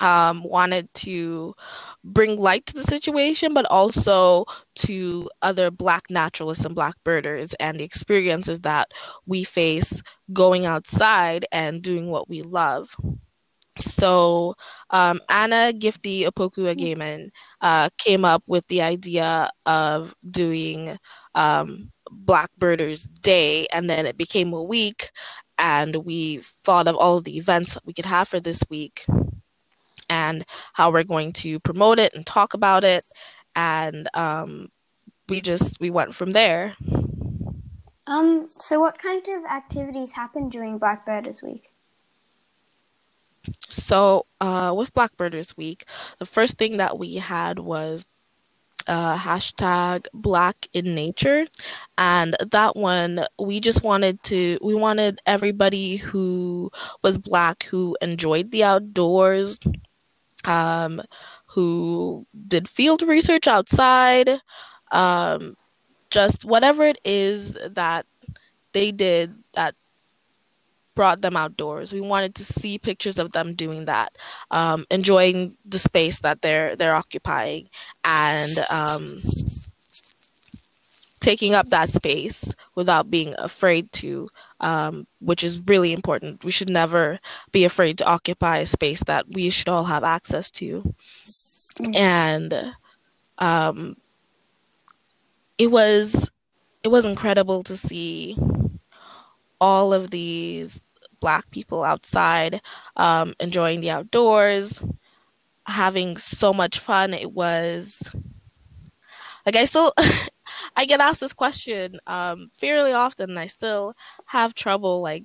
um, 0.00 0.42
wanted 0.42 0.92
to 0.94 1.54
bring 2.02 2.36
light 2.36 2.66
to 2.66 2.74
the 2.74 2.82
situation, 2.82 3.54
but 3.54 3.66
also 3.66 4.46
to 4.76 5.28
other 5.42 5.70
Black 5.70 6.10
naturalists 6.10 6.64
and 6.64 6.74
Black 6.74 6.94
birders 7.04 7.54
and 7.60 7.78
the 7.78 7.84
experiences 7.84 8.60
that 8.60 8.88
we 9.26 9.44
face 9.44 10.02
going 10.32 10.66
outside 10.66 11.46
and 11.52 11.82
doing 11.82 12.10
what 12.10 12.28
we 12.28 12.42
love. 12.42 12.96
So 13.78 14.54
um, 14.90 15.20
Anna 15.28 15.72
Gifty 15.72 16.26
Opoku 16.26 16.74
Agyeman 16.74 17.30
uh, 17.60 17.88
came 17.98 18.24
up 18.24 18.42
with 18.46 18.66
the 18.66 18.82
idea 18.82 19.50
of 19.64 20.14
doing 20.30 20.98
um, 21.34 21.90
Black 22.10 22.50
Birders 22.58 23.04
Day, 23.04 23.66
and 23.72 23.88
then 23.88 24.06
it 24.06 24.16
became 24.16 24.52
a 24.52 24.62
week, 24.62 25.10
and 25.56 25.96
we 25.96 26.42
thought 26.64 26.88
of 26.88 26.96
all 26.96 27.18
of 27.18 27.24
the 27.24 27.38
events 27.38 27.74
that 27.74 27.86
we 27.86 27.92
could 27.92 28.06
have 28.06 28.28
for 28.28 28.40
this 28.40 28.62
week 28.68 29.06
and 30.10 30.44
how 30.74 30.92
we're 30.92 31.04
going 31.04 31.32
to 31.32 31.58
promote 31.60 31.98
it 31.98 32.12
and 32.14 32.26
talk 32.26 32.52
about 32.52 32.84
it. 32.84 33.04
And 33.56 34.08
um, 34.14 34.68
we 35.30 35.40
just 35.40 35.80
we 35.80 35.90
went 35.90 36.14
from 36.14 36.32
there. 36.32 36.74
Um 38.06 38.48
so 38.50 38.80
what 38.80 38.98
kind 38.98 39.26
of 39.28 39.44
activities 39.44 40.12
happened 40.12 40.52
during 40.52 40.78
Blackbirders 40.78 41.42
week? 41.42 41.70
So 43.70 44.26
uh, 44.40 44.74
with 44.76 44.92
Blackbirders 44.92 45.56
week 45.56 45.86
the 46.18 46.26
first 46.26 46.58
thing 46.58 46.76
that 46.78 46.98
we 46.98 47.14
had 47.16 47.58
was 47.58 48.04
uh, 48.86 49.16
hashtag 49.16 50.06
black 50.12 50.66
in 50.72 50.94
nature. 50.94 51.46
And 51.98 52.36
that 52.50 52.76
one 52.76 53.24
we 53.38 53.60
just 53.60 53.84
wanted 53.84 54.22
to 54.24 54.58
we 54.62 54.74
wanted 54.74 55.20
everybody 55.26 55.96
who 55.96 56.70
was 57.02 57.18
black 57.18 57.64
who 57.64 57.96
enjoyed 58.00 58.50
the 58.50 58.64
outdoors 58.64 59.58
um, 60.44 61.00
who 61.46 62.26
did 62.48 62.68
field 62.68 63.02
research 63.02 63.46
outside, 63.48 64.30
um, 64.92 65.56
just 66.10 66.44
whatever 66.44 66.84
it 66.84 66.98
is 67.04 67.56
that 67.70 68.06
they 68.72 68.92
did 68.92 69.34
that 69.54 69.74
brought 70.94 71.20
them 71.22 71.36
outdoors. 71.36 71.92
We 71.92 72.00
wanted 72.00 72.34
to 72.36 72.44
see 72.44 72.78
pictures 72.78 73.18
of 73.18 73.32
them 73.32 73.54
doing 73.54 73.86
that, 73.86 74.16
um, 74.50 74.86
enjoying 74.90 75.56
the 75.64 75.78
space 75.78 76.20
that 76.20 76.42
they're 76.42 76.76
they're 76.76 76.94
occupying, 76.94 77.68
and 78.04 78.58
um, 78.70 79.20
taking 81.20 81.54
up 81.54 81.68
that 81.70 81.90
space 81.90 82.52
without 82.74 83.10
being 83.10 83.34
afraid 83.38 83.90
to, 83.92 84.28
um, 84.60 85.06
which 85.20 85.42
is 85.42 85.60
really 85.60 85.92
important. 85.92 86.44
We 86.44 86.50
should 86.50 86.68
never 86.68 87.18
be 87.52 87.64
afraid 87.64 87.98
to 87.98 88.06
occupy 88.06 88.58
a 88.58 88.66
space 88.66 89.02
that 89.04 89.26
we 89.30 89.50
should 89.50 89.68
all 89.68 89.84
have 89.84 90.04
access 90.04 90.50
to. 90.52 90.94
Mm-hmm. 91.80 91.94
And 91.94 92.74
um, 93.38 93.96
it 95.58 95.70
was 95.70 96.30
it 96.82 96.88
was 96.88 97.04
incredible 97.04 97.62
to 97.64 97.76
see 97.76 98.36
all 99.60 99.92
of 99.92 100.10
these 100.10 100.80
black 101.20 101.50
people 101.50 101.84
outside 101.84 102.62
um, 102.96 103.34
enjoying 103.40 103.80
the 103.80 103.90
outdoors 103.90 104.82
having 105.66 106.16
so 106.16 106.52
much 106.52 106.78
fun 106.78 107.12
it 107.12 107.30
was 107.30 108.02
like 109.44 109.54
i 109.54 109.64
still 109.64 109.92
I 110.80 110.86
get 110.86 111.02
asked 111.02 111.20
this 111.20 111.34
question 111.34 112.00
um, 112.06 112.50
fairly 112.54 112.94
often, 112.94 113.36
I 113.36 113.48
still 113.48 113.94
have 114.24 114.54
trouble 114.54 115.02
like 115.02 115.24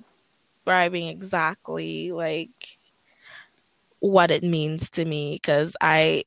describing 0.58 1.08
exactly 1.08 2.12
like 2.12 2.76
what 4.00 4.30
it 4.30 4.42
means 4.42 4.90
to 4.90 5.06
me 5.06 5.36
because 5.36 5.74
I 5.80 6.24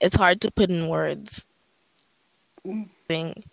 it's 0.00 0.16
hard 0.16 0.40
to 0.40 0.50
put 0.50 0.70
in 0.70 0.88
words. 0.88 1.46
Thing 3.06 3.44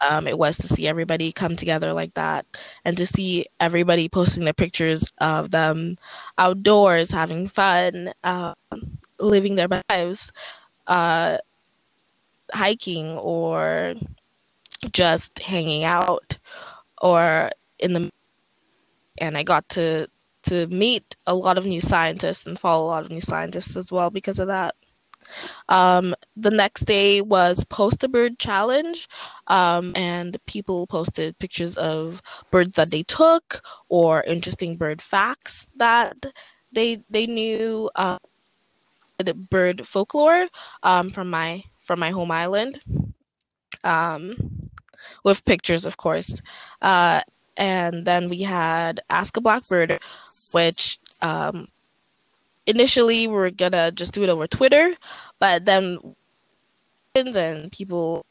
um, 0.00 0.28
it 0.28 0.38
was 0.38 0.56
to 0.58 0.68
see 0.68 0.86
everybody 0.86 1.32
come 1.32 1.56
together 1.56 1.92
like 1.92 2.14
that 2.14 2.46
and 2.84 2.96
to 2.98 3.04
see 3.04 3.46
everybody 3.58 4.08
posting 4.08 4.44
their 4.44 4.52
pictures 4.52 5.10
of 5.18 5.50
them 5.50 5.98
outdoors 6.38 7.10
having 7.10 7.48
fun 7.48 8.12
uh, 8.22 8.54
living 9.18 9.56
their 9.56 9.66
lives 9.90 10.30
uh, 10.86 11.38
hiking 12.52 13.18
or 13.18 13.94
just 14.92 15.38
hanging 15.38 15.84
out 15.84 16.38
or 17.00 17.50
in 17.78 17.92
the 17.92 18.10
and 19.18 19.36
I 19.36 19.42
got 19.42 19.68
to 19.70 20.08
to 20.44 20.66
meet 20.68 21.16
a 21.26 21.34
lot 21.34 21.58
of 21.58 21.66
new 21.66 21.80
scientists 21.80 22.46
and 22.46 22.58
follow 22.58 22.86
a 22.86 22.88
lot 22.88 23.04
of 23.04 23.10
new 23.10 23.20
scientists 23.20 23.76
as 23.76 23.90
well 23.90 24.10
because 24.10 24.38
of 24.38 24.48
that. 24.48 24.74
Um, 25.68 26.14
the 26.36 26.50
next 26.50 26.86
day 26.86 27.20
was 27.20 27.64
Post 27.64 28.02
a 28.04 28.08
Bird 28.08 28.38
Challenge, 28.38 29.08
um, 29.48 29.92
and 29.94 30.38
people 30.46 30.86
posted 30.86 31.38
pictures 31.38 31.76
of 31.76 32.22
birds 32.50 32.72
that 32.72 32.90
they 32.90 33.02
took 33.02 33.60
or 33.88 34.22
interesting 34.22 34.76
bird 34.76 35.02
facts 35.02 35.66
that 35.76 36.16
they 36.72 37.02
they 37.10 37.26
knew. 37.26 37.90
Uh, 37.94 38.18
bird 39.50 39.86
folklore 39.86 40.46
um, 40.82 41.10
from 41.10 41.28
my 41.28 41.62
from 41.80 41.98
my 41.98 42.10
home 42.10 42.30
island. 42.30 42.80
Um, 43.84 44.57
with 45.28 45.44
pictures, 45.44 45.86
of 45.86 45.96
course. 45.96 46.40
Uh, 46.82 47.20
and 47.56 48.06
then 48.06 48.28
we 48.28 48.42
had 48.42 49.00
Ask 49.10 49.36
a 49.36 49.40
Blackbird, 49.40 49.98
which 50.52 50.98
um, 51.22 51.68
initially 52.66 53.26
we 53.26 53.36
are 53.36 53.50
gonna 53.50 53.92
just 53.92 54.12
do 54.12 54.22
it 54.22 54.28
over 54.28 54.46
Twitter, 54.46 54.94
but 55.38 55.64
then 55.64 55.98
and 57.14 57.72
people 57.72 58.24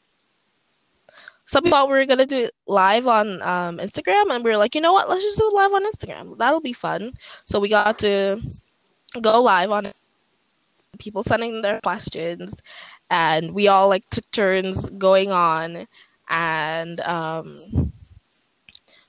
some 1.46 1.64
people 1.64 1.78
thought 1.78 1.88
we 1.88 1.94
were 1.94 2.06
gonna 2.06 2.26
do 2.26 2.44
it 2.44 2.54
live 2.66 3.06
on 3.06 3.40
um, 3.42 3.78
Instagram, 3.78 4.30
and 4.30 4.44
we 4.44 4.50
were 4.50 4.56
like, 4.56 4.74
you 4.74 4.80
know 4.80 4.92
what? 4.92 5.08
Let's 5.08 5.24
just 5.24 5.38
do 5.38 5.48
it 5.48 5.54
live 5.54 5.72
on 5.72 5.84
Instagram. 5.90 6.38
That'll 6.38 6.60
be 6.60 6.72
fun. 6.74 7.12
So 7.46 7.58
we 7.58 7.68
got 7.68 7.98
to 8.00 8.40
go 9.20 9.40
live 9.40 9.70
on 9.70 9.92
people 10.98 11.22
sending 11.22 11.62
their 11.62 11.80
questions, 11.80 12.60
and 13.10 13.52
we 13.52 13.68
all 13.68 13.88
like 13.88 14.08
took 14.10 14.30
turns 14.30 14.90
going 14.90 15.32
on 15.32 15.86
and 16.28 17.00
um, 17.00 17.92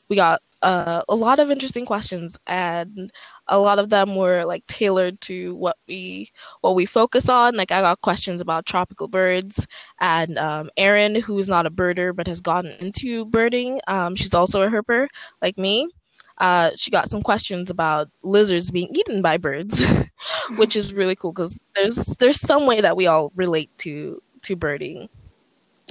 we 0.09 0.15
got 0.15 0.41
uh, 0.61 1.03
a 1.07 1.15
lot 1.15 1.39
of 1.39 1.51
interesting 1.51 1.85
questions, 1.85 2.37
and 2.47 3.11
a 3.47 3.57
lot 3.59 3.79
of 3.79 3.89
them 3.89 4.15
were 4.15 4.43
like 4.43 4.65
tailored 4.67 5.21
to 5.21 5.55
what 5.55 5.77
we 5.87 6.31
what 6.61 6.75
we 6.75 6.85
focus 6.85 7.29
on. 7.29 7.55
Like 7.55 7.71
I 7.71 7.81
got 7.81 8.01
questions 8.01 8.41
about 8.41 8.65
tropical 8.65 9.07
birds, 9.07 9.65
and 9.99 10.37
um, 10.37 10.69
Earyn, 10.77 11.21
who's 11.21 11.47
not 11.47 11.65
a 11.65 11.71
birder 11.71 12.15
but 12.15 12.27
has 12.27 12.41
gotten 12.41 12.71
into 12.79 13.25
birding, 13.25 13.79
um, 13.87 14.15
she's 14.15 14.33
also 14.33 14.63
a 14.63 14.69
herper 14.69 15.07
like 15.41 15.57
me. 15.57 15.87
Uh, 16.39 16.71
she 16.75 16.89
got 16.89 17.09
some 17.09 17.21
questions 17.21 17.69
about 17.69 18.09
lizards 18.23 18.71
being 18.71 18.89
eaten 18.95 19.21
by 19.21 19.37
birds, 19.37 19.83
which 20.57 20.75
is 20.75 20.93
really 20.93 21.15
cool 21.15 21.31
because 21.31 21.57
there's 21.75 21.97
there's 22.17 22.39
some 22.39 22.65
way 22.65 22.81
that 22.81 22.97
we 22.97 23.07
all 23.07 23.31
relate 23.35 23.69
to 23.77 24.21
to 24.41 24.55
birding. 24.55 25.07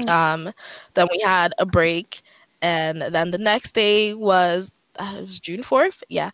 Mm-hmm. 0.00 0.08
Um, 0.08 0.52
then 0.94 1.06
we 1.10 1.20
had 1.24 1.54
a 1.58 1.66
break, 1.66 2.22
and 2.62 3.02
then 3.02 3.30
the 3.30 3.38
next 3.38 3.72
day 3.74 4.14
was, 4.14 4.72
uh, 4.98 5.16
was 5.20 5.40
June 5.40 5.62
fourth. 5.62 6.02
Yeah, 6.08 6.30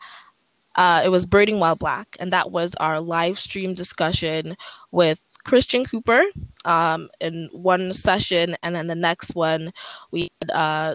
uh, 0.77 1.03
it 1.05 1.09
was 1.09 1.27
Birding 1.27 1.61
While 1.61 1.77
Black, 1.77 2.17
and 2.21 2.33
that 2.33 2.51
was 2.51 2.75
our 2.77 3.01
live 3.01 3.39
stream 3.39 3.75
discussion 3.75 4.57
with 4.91 5.21
Christian 5.45 5.85
Cooper 5.85 6.23
um, 6.65 7.09
in 7.21 7.49
one 7.53 7.93
session, 7.93 8.57
and 8.63 8.75
then 8.75 8.87
the 8.87 8.95
next 8.95 9.35
one 9.35 9.73
we 10.11 10.31
had 10.41 10.51
uh, 10.51 10.95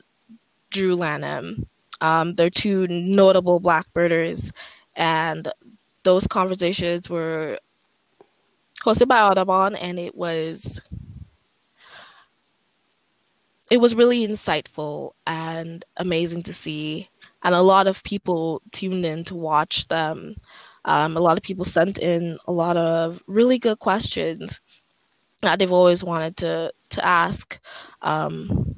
Drew 0.71 0.95
Lanham. 0.95 1.67
Um, 2.01 2.33
they're 2.35 2.49
two 2.49 2.87
notable 2.87 3.59
black 3.59 3.91
birders, 3.93 4.51
and 4.95 5.51
those 6.03 6.25
conversations 6.27 7.09
were 7.09 7.59
hosted 8.83 9.07
by 9.07 9.19
Audubon, 9.21 9.75
and 9.75 9.99
it 9.99 10.15
was 10.15 10.79
it 13.69 13.79
was 13.79 13.95
really 13.95 14.27
insightful 14.27 15.13
and 15.27 15.85
amazing 15.97 16.43
to 16.43 16.53
see. 16.53 17.09
And 17.43 17.55
a 17.55 17.61
lot 17.61 17.87
of 17.87 18.03
people 18.03 18.61
tuned 18.71 19.05
in 19.05 19.23
to 19.25 19.35
watch 19.35 19.87
them. 19.87 20.35
Um, 20.85 21.15
a 21.15 21.19
lot 21.19 21.37
of 21.37 21.43
people 21.43 21.65
sent 21.65 21.99
in 21.99 22.37
a 22.47 22.51
lot 22.51 22.77
of 22.77 23.21
really 23.27 23.59
good 23.59 23.79
questions 23.79 24.59
that 25.41 25.59
they've 25.59 25.71
always 25.71 26.03
wanted 26.03 26.35
to 26.37 26.73
to 26.89 27.05
ask, 27.05 27.59
um, 28.01 28.75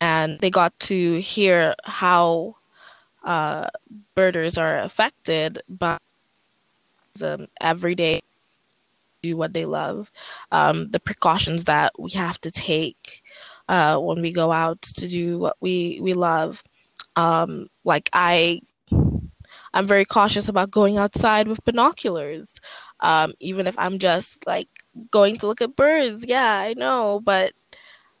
and 0.00 0.38
they 0.40 0.48
got 0.48 0.78
to 0.78 1.20
hear 1.20 1.74
how 1.84 2.54
uh, 3.24 3.68
birders 4.14 4.56
are 4.56 4.78
affected 4.78 5.60
by 5.68 5.98
um, 7.22 7.48
every 7.60 7.94
day 7.94 8.22
do 9.24 9.36
what 9.36 9.54
they 9.54 9.64
love, 9.64 10.10
um, 10.52 10.90
the 10.90 11.00
precautions 11.00 11.64
that 11.64 11.98
we 11.98 12.10
have 12.10 12.38
to 12.42 12.50
take 12.50 13.23
uh, 13.68 13.98
when 13.98 14.20
we 14.20 14.32
go 14.32 14.52
out 14.52 14.80
to 14.82 15.08
do 15.08 15.38
what 15.38 15.56
we 15.60 15.98
we 16.02 16.12
love. 16.14 16.62
Um, 17.16 17.68
like 17.84 18.10
I, 18.12 18.60
I'm 19.72 19.86
very 19.86 20.04
cautious 20.04 20.48
about 20.48 20.70
going 20.70 20.98
outside 20.98 21.48
with 21.48 21.64
binoculars. 21.64 22.56
Um, 23.00 23.34
even 23.40 23.66
if 23.66 23.74
I'm 23.78 23.98
just 23.98 24.46
like 24.46 24.68
going 25.10 25.36
to 25.38 25.46
look 25.46 25.60
at 25.60 25.76
birds, 25.76 26.24
yeah, 26.26 26.58
I 26.58 26.74
know, 26.74 27.20
but 27.22 27.52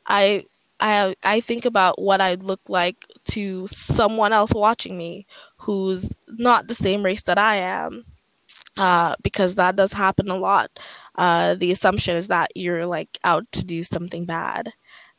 I 0.06 0.44
I 0.80 1.14
I 1.22 1.40
think 1.40 1.64
about 1.64 2.00
what 2.00 2.20
I'd 2.20 2.42
look 2.42 2.60
like 2.68 3.06
to 3.26 3.66
someone 3.68 4.32
else 4.32 4.52
watching 4.52 4.98
me 4.98 5.26
who's 5.56 6.10
not 6.28 6.68
the 6.68 6.74
same 6.74 7.04
race 7.04 7.22
that 7.24 7.38
I 7.38 7.56
am. 7.56 8.04
Uh, 8.76 9.14
because 9.22 9.54
that 9.54 9.76
does 9.76 9.92
happen 9.92 10.28
a 10.30 10.36
lot. 10.36 10.80
Uh, 11.16 11.54
the 11.54 11.70
assumption 11.70 12.16
is 12.16 12.26
that 12.26 12.50
you're 12.56 12.86
like 12.86 13.18
out 13.22 13.50
to 13.52 13.64
do 13.64 13.84
something 13.84 14.24
bad, 14.24 14.72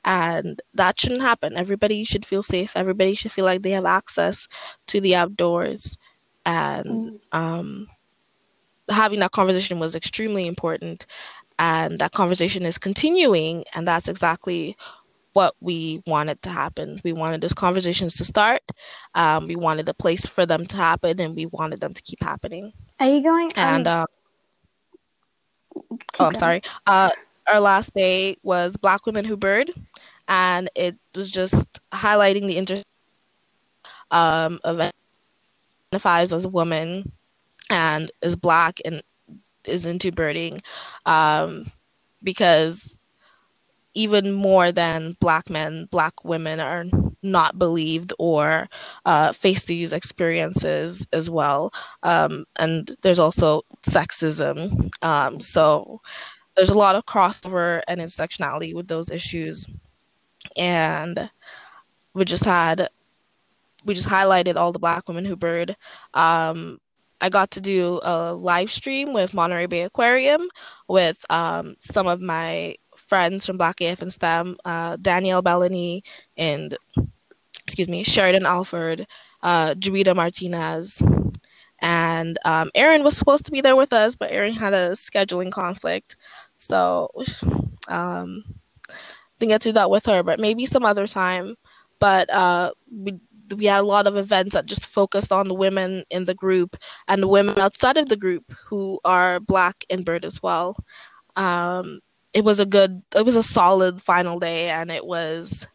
and 0.06 0.62
that 0.76 1.00
shouldn't 1.00 1.22
happen. 1.22 1.58
Everybody 1.58 2.04
should 2.04 2.26
feel 2.26 2.44
safe. 2.44 2.72
Everybody 2.76 3.15
should 3.15 3.32
feel 3.32 3.46
like 3.46 3.63
they 3.63 3.72
have 3.72 3.86
access 3.86 4.48
to 4.88 5.02
the 5.02 5.15
outdoors, 5.15 5.98
and 6.46 6.86
mm. 6.86 7.20
um, 7.32 7.88
having 8.89 9.20
that 9.20 9.32
conversation 9.32 9.80
was 9.80 9.96
extremely 9.96 10.48
important. 10.48 11.06
And 11.58 12.00
that 12.00 12.12
conversation 12.12 12.65
is 12.65 12.78
continuing, 12.78 13.63
and 13.74 13.88
that's 13.88 14.10
exactly 14.10 14.78
what 15.34 15.56
we 15.60 16.04
wanted 16.06 16.41
to 16.44 16.50
happen. 16.50 17.02
We 17.04 17.13
wanted 17.13 17.41
those 17.41 17.54
conversations 17.54 18.15
to 18.15 18.26
start. 18.26 18.62
Um, 19.15 19.48
we 19.48 19.56
wanted 19.56 19.89
a 19.89 19.94
place 19.94 20.26
for 20.26 20.46
them 20.46 20.65
to 20.68 20.76
happen, 20.78 21.20
and 21.20 21.36
we 21.36 21.48
wanted 21.48 21.80
them 21.80 21.94
to 21.94 22.02
keep 22.02 22.22
happening. 22.22 22.74
Are 23.00 23.10
you 23.10 23.24
going? 23.24 23.52
And 23.56 23.88
um, 23.88 24.06
uh, 25.76 25.82
oh, 25.82 25.98
I'm 26.20 26.34
going. 26.34 26.36
sorry. 26.36 26.62
Uh, 26.86 27.10
our 27.47 27.60
last 27.60 27.93
day 27.93 28.38
was 28.43 28.77
Black 28.77 29.05
Women 29.05 29.25
Who 29.25 29.38
Bird, 29.38 29.71
and 30.27 30.69
it 30.75 30.95
was 31.13 31.29
just 31.31 31.79
highlighting 31.93 32.47
the 32.47 32.58
inter 32.58 32.81
um, 34.12 34.60
of 34.63 34.79
identifies 35.91 36.34
as 36.34 36.45
a 36.45 36.49
woman 36.49 37.12
and 37.69 38.12
is 38.21 38.36
black 38.36 38.79
and 38.86 39.01
is 39.65 39.86
into 39.86 40.12
birding 40.12 40.62
um, 41.05 41.71
because 42.23 42.97
even 43.95 44.34
more 44.34 44.71
than 44.71 45.15
black 45.19 45.49
men, 45.49 45.88
black 45.89 46.23
women 46.25 46.60
are 46.60 46.86
not 47.23 47.58
believed 47.58 48.13
or 48.19 48.67
uh, 49.05 49.31
face 49.31 49.63
these 49.63 49.93
experiences 49.93 51.05
as 51.13 51.29
well. 51.29 51.73
Um, 52.03 52.45
and 52.58 52.95
there's 53.01 53.19
also 53.19 53.62
sexism. 53.88 54.89
Um, 55.01 55.39
so 55.39 56.01
there's 56.56 56.70
a 56.70 56.78
lot 56.78 56.96
of 56.96 57.06
crossover 57.06 57.82
and 57.88 58.02
intersectionality 58.02 58.74
with 58.76 58.88
those 58.88 59.12
issues. 59.12 59.68
And 60.58 61.30
we 62.13 62.26
just 62.26 62.46
had, 62.46 62.89
we 63.86 63.94
just 63.96 64.10
highlighted 64.10 64.56
all 64.58 64.72
the 64.72 64.80
black 64.80 65.08
women 65.08 65.26
who 65.26 65.36
bird. 65.36 65.76
Um, 66.13 66.80
I 67.22 67.30
got 67.30 67.52
to 67.52 67.62
do 67.62 68.00
a 68.04 68.34
live 68.34 68.72
stream 68.72 69.13
with 69.13 69.34
Monterey 69.34 69.68
Bay 69.68 69.84
Aquarium 69.84 70.50
with 70.88 71.24
um, 71.32 71.76
some 71.80 72.08
of 72.08 72.22
my 72.22 72.76
friends 73.08 73.46
from 73.46 73.58
Black 73.58 73.82
AF 73.82 74.02
in 74.02 74.12
STEM, 74.12 74.58
uh, 74.65 74.98
Danielle 74.98 75.44
Belleny 75.44 76.04
and 76.38 76.78
excuse 77.65 77.88
me, 77.89 78.04
Sheridan 78.04 78.46
Alford, 78.46 79.08
uh, 79.44 79.76
Martinez, 80.15 81.02
and 81.80 82.39
um, 82.46 82.72
Earyn 82.76 83.04
was 83.04 83.18
supposed 83.18 83.46
to 83.46 83.52
be 83.52 83.62
there 83.62 83.76
with 83.76 83.94
us, 83.94 84.15
but 84.15 84.32
Earyn 84.32 84.56
had 84.58 84.74
a 84.74 84.91
scheduling 84.91 85.52
conflict, 85.52 86.15
so 86.67 87.10
um, 87.88 88.43
didn't 89.39 89.49
get 89.49 89.62
to 89.62 89.69
do 89.69 89.73
that 89.73 89.89
with 89.89 90.06
her. 90.06 90.23
But 90.23 90.39
maybe 90.39 90.65
some 90.65 90.86
other 90.86 91.08
time. 91.08 91.56
But 91.99 92.30
uh, 92.30 92.71
we 92.91 93.19
we 93.56 93.65
had 93.65 93.82
a 93.82 93.84
lot 93.84 94.08
of 94.08 94.17
events 94.17 94.54
that 94.54 94.65
just 94.65 94.86
focused 94.86 95.32
on 95.32 95.47
the 95.47 95.54
women 95.54 96.04
in 96.10 96.25
the 96.25 96.34
group 96.34 96.78
and 97.08 97.21
the 97.21 97.28
women 97.28 97.60
outside 97.60 97.97
of 97.97 98.10
the 98.10 98.17
group 98.17 98.43
who 98.65 98.99
are 99.06 99.39
black 99.39 99.84
and 99.89 100.04
bird 100.04 100.25
as 100.25 100.41
well. 100.41 100.75
Um, 101.36 101.99
it 102.36 102.43
was 102.43 102.60
a 102.60 102.65
good 102.65 103.01
it 103.15 103.25
was 103.25 103.36
a 103.38 103.41
solid 103.41 104.01
final 104.01 104.39
day 104.39 104.69
and 104.69 104.91
it 104.91 105.06
was 105.06 105.65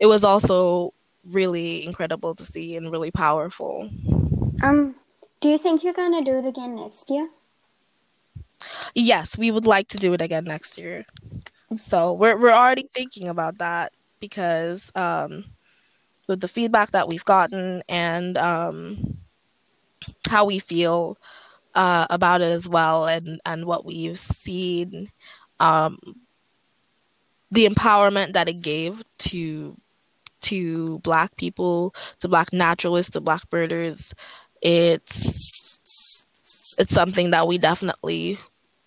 it 0.00 0.06
was 0.06 0.24
also 0.24 0.92
really 1.26 1.84
incredible 1.84 2.34
to 2.34 2.44
see 2.44 2.74
and 2.74 2.90
really 2.90 3.10
powerful 3.10 3.88
um 4.62 4.94
do 5.40 5.48
you 5.50 5.58
think 5.58 5.84
you're 5.84 5.92
to 5.92 6.22
do 6.24 6.38
it 6.38 6.46
again 6.46 6.74
next 6.74 7.10
year 7.10 7.28
yes 8.94 9.38
we 9.38 9.50
would 9.50 9.66
like 9.66 9.88
to 9.88 9.98
do 9.98 10.12
it 10.12 10.20
again 10.20 10.44
next 10.44 10.78
year. 10.78 11.04
So 11.76 12.12
we're 12.12 12.38
we're 12.38 12.52
already 12.52 12.88
thinking 12.94 13.28
about 13.28 13.58
that 13.58 13.92
because 14.20 14.90
um 14.94 15.44
with 16.28 16.40
the 16.40 16.48
feedback 16.48 16.92
that 16.92 17.08
we've 17.08 17.24
gotten 17.24 17.82
and 17.88 18.38
um 18.38 19.18
how 20.28 20.44
we 20.44 20.58
feel 20.58 21.18
uh, 21.74 22.06
about 22.10 22.40
it 22.40 22.52
as 22.52 22.68
well 22.68 23.06
and 23.06 23.40
and 23.44 23.64
what 23.66 23.84
we've 23.84 24.18
seen 24.18 25.10
um, 25.60 25.98
the 27.50 27.68
empowerment 27.68 28.32
that 28.32 28.48
it 28.48 28.62
gave 28.62 29.02
to 29.18 29.76
to 30.40 30.98
black 30.98 31.34
people, 31.36 31.94
to 32.18 32.28
black 32.28 32.52
naturalists, 32.52 33.12
to 33.12 33.20
black 33.20 33.48
birders, 33.48 34.12
it's 34.60 36.24
it's 36.78 36.92
something 36.92 37.30
that 37.30 37.46
we 37.46 37.58
definitely 37.58 38.38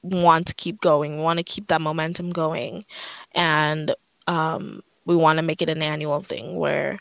want 0.10 0.48
to 0.48 0.54
keep 0.54 0.82
going. 0.82 1.18
We 1.18 1.24
want 1.24 1.38
to 1.38 1.44
keep 1.44 1.68
that 1.68 1.82
momentum 1.82 2.32
going, 2.32 2.86
and 3.34 3.94
um, 4.28 4.82
we 5.06 5.16
want 5.16 5.38
to 5.38 5.44
make 5.44 5.62
it 5.62 5.70
an 5.70 5.82
annual 5.82 6.22
thing 6.22 6.58
where 6.58 7.00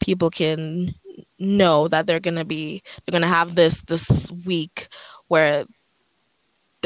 people 0.00 0.30
can 0.30 0.94
know 1.38 1.88
that 1.88 2.06
they're 2.06 2.20
gonna 2.20 2.44
be 2.44 2.82
they're 3.04 3.12
gonna 3.12 3.26
have 3.26 3.54
this 3.54 3.82
this 3.82 4.30
week 4.44 4.88
where 5.28 5.66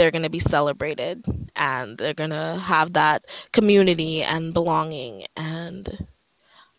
they're 0.00 0.10
going 0.10 0.22
to 0.22 0.30
be 0.30 0.40
celebrated 0.40 1.22
and 1.56 1.98
they're 1.98 2.14
going 2.14 2.30
to 2.30 2.58
have 2.62 2.94
that 2.94 3.26
community 3.52 4.22
and 4.22 4.54
belonging 4.54 5.26
and 5.36 6.06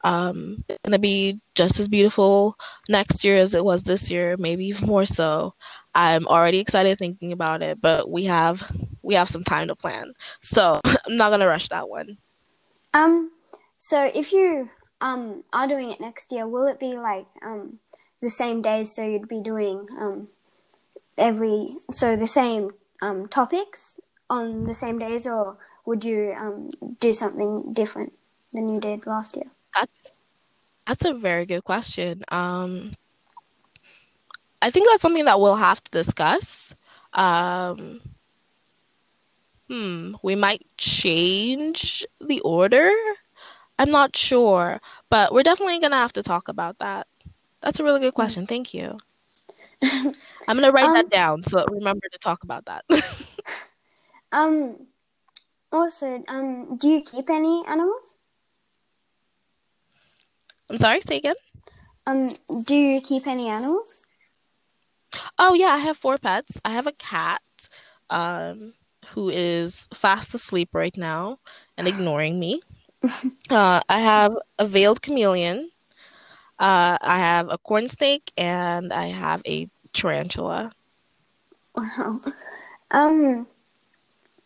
um, 0.04 0.64
it's 0.68 0.80
going 0.84 0.94
to 0.94 1.00
be 1.00 1.40
just 1.56 1.80
as 1.80 1.88
beautiful 1.88 2.56
next 2.90 3.24
year 3.24 3.38
as 3.38 3.54
it 3.54 3.64
was 3.64 3.84
this 3.84 4.10
year 4.10 4.36
maybe 4.38 4.66
even 4.66 4.88
more 4.88 5.06
so. 5.06 5.54
I'm 5.94 6.28
already 6.28 6.60
excited 6.60 6.98
thinking 6.98 7.32
about 7.32 7.62
it 7.62 7.82
but 7.82 8.10
we 8.10 8.26
have 8.26 8.64
we 9.02 9.16
have 9.16 9.30
some 9.30 9.44
time 9.44 9.68
to 9.68 9.76
plan. 9.76 10.14
So 10.42 10.80
i'm 10.86 11.18
not 11.18 11.30
going 11.30 11.42
to 11.42 11.48
rush 11.48 11.70
that 11.70 11.90
one. 11.90 12.18
Um 12.94 13.32
so 13.78 14.04
if 14.14 14.32
you 14.32 14.70
um 15.02 15.44
are 15.52 15.68
doing 15.68 15.92
it 15.92 16.00
next 16.00 16.32
year 16.32 16.48
will 16.48 16.68
it 16.68 16.80
be 16.80 16.94
like 16.94 17.26
um 17.44 17.80
the 18.22 18.30
same 18.30 18.62
days 18.62 18.94
so 18.96 19.04
you'd 19.04 19.28
be 19.28 19.42
doing 19.42 19.88
um 20.00 20.28
every 21.18 21.76
so 21.92 22.16
the 22.16 22.28
same 22.28 22.72
um, 23.02 23.28
topics 23.28 24.00
on 24.30 24.66
the 24.66 24.74
same 24.74 25.00
days, 25.00 25.28
or 25.28 25.58
would 25.86 26.04
you 26.04 26.34
um, 26.38 26.72
do 27.00 27.14
something 27.14 27.74
different 27.74 28.14
than 28.54 28.70
you 28.70 28.80
did 28.80 29.06
last 29.06 29.36
year? 29.36 29.52
That's 29.76 30.12
that's 30.86 31.06
a 31.06 31.14
very 31.14 31.46
good 31.46 31.64
question. 31.64 32.24
Um, 32.30 32.94
I 34.62 34.72
think 34.72 34.88
that's 34.90 35.02
something 35.02 35.26
that 35.26 35.40
we'll 35.40 35.56
have 35.56 35.84
to 35.84 35.92
discuss. 35.92 36.76
Um, 37.14 38.02
hmm, 39.68 40.16
we 40.24 40.36
might 40.36 40.66
change 40.78 42.06
the 42.20 42.40
order. 42.42 42.92
I'm 43.80 43.90
not 43.90 44.16
sure, 44.16 44.80
but 45.10 45.34
we're 45.34 45.44
definitely 45.44 45.80
gonna 45.80 45.98
have 45.98 46.14
to 46.14 46.24
talk 46.24 46.48
about 46.48 46.78
that. 46.80 47.08
That's 47.62 47.80
a 47.80 47.84
really 47.84 48.00
good 48.00 48.14
question. 48.14 48.46
Thank 48.46 48.74
you. 48.74 48.98
I'm 49.84 50.14
gonna 50.58 50.72
write 50.72 50.88
um, 50.88 50.94
that 50.94 51.10
down 51.10 51.44
so 51.44 51.66
remember 51.72 52.08
to 52.12 52.18
talk 52.20 52.44
about 52.44 52.66
that. 52.66 52.86
um. 54.32 54.88
Also, 55.74 56.22
um, 56.28 56.76
do 56.76 56.90
you 56.90 57.02
keep 57.02 57.30
any 57.30 57.64
animals? 57.66 58.18
I'm 60.72 60.78
sorry. 60.78 61.02
Say 61.02 61.18
again. 61.18 61.36
Um, 62.08 62.30
do 62.66 62.74
you 62.74 63.02
keep 63.02 63.28
any 63.28 63.50
animals? 63.50 64.04
Oh 65.38 65.54
yeah, 65.54 65.68
I 65.68 65.78
have 65.80 65.98
four 65.98 66.18
pets. 66.18 66.62
I 66.64 66.72
have 66.72 66.88
a 66.88 66.94
cat, 66.94 67.42
um, 68.10 68.74
who 69.10 69.30
is 69.30 69.90
fast 69.94 70.34
asleep 70.34 70.70
right 70.74 70.96
now 70.96 71.40
and 71.78 71.88
ignoring 71.88 72.40
me. 72.40 72.62
uh, 73.50 73.82
I 73.90 74.00
have 74.00 74.38
a 74.58 74.66
veiled 74.66 75.02
chameleon, 75.02 75.72
uh, 76.60 76.98
I 77.02 77.18
have 77.18 77.50
a 77.50 77.58
corn 77.58 77.90
snake 77.90 78.32
and 78.38 78.94
I 78.94 79.08
have 79.08 79.42
a 79.46 79.68
tarantula. 79.92 80.72
Wow. 81.76 82.22
Um. 82.92 83.48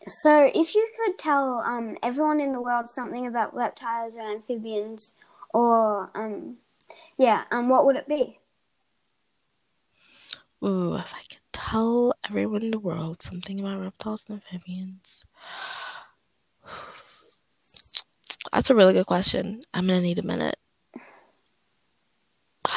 So, 0.08 0.50
if 0.54 0.74
you 0.74 0.88
could 0.96 1.18
tell 1.18 1.60
um 1.60 1.96
everyone 2.02 2.40
in 2.40 2.52
the 2.52 2.60
world 2.60 2.88
something 2.88 3.26
about 3.26 3.54
reptiles 3.54 4.16
or 4.16 4.22
amphibians, 4.22 5.14
or 5.56 6.10
um, 6.14 6.58
yeah, 7.16 7.44
um, 7.50 7.70
what 7.70 7.86
would 7.86 7.96
it 7.96 8.06
be? 8.06 8.38
Ooh, 10.62 10.94
if 10.96 11.14
I 11.14 11.22
could 11.30 11.40
tell 11.50 12.12
everyone 12.28 12.62
in 12.62 12.72
the 12.72 12.78
world 12.78 13.22
something 13.22 13.60
about 13.60 13.80
reptiles 13.80 14.26
and 14.28 14.42
amphibians. 14.52 15.24
That's 18.52 18.68
a 18.68 18.74
really 18.74 18.92
good 18.92 19.06
question. 19.06 19.62
I'm 19.72 19.86
gonna 19.86 20.02
need 20.02 20.18
a 20.18 20.22
minute. 20.22 20.56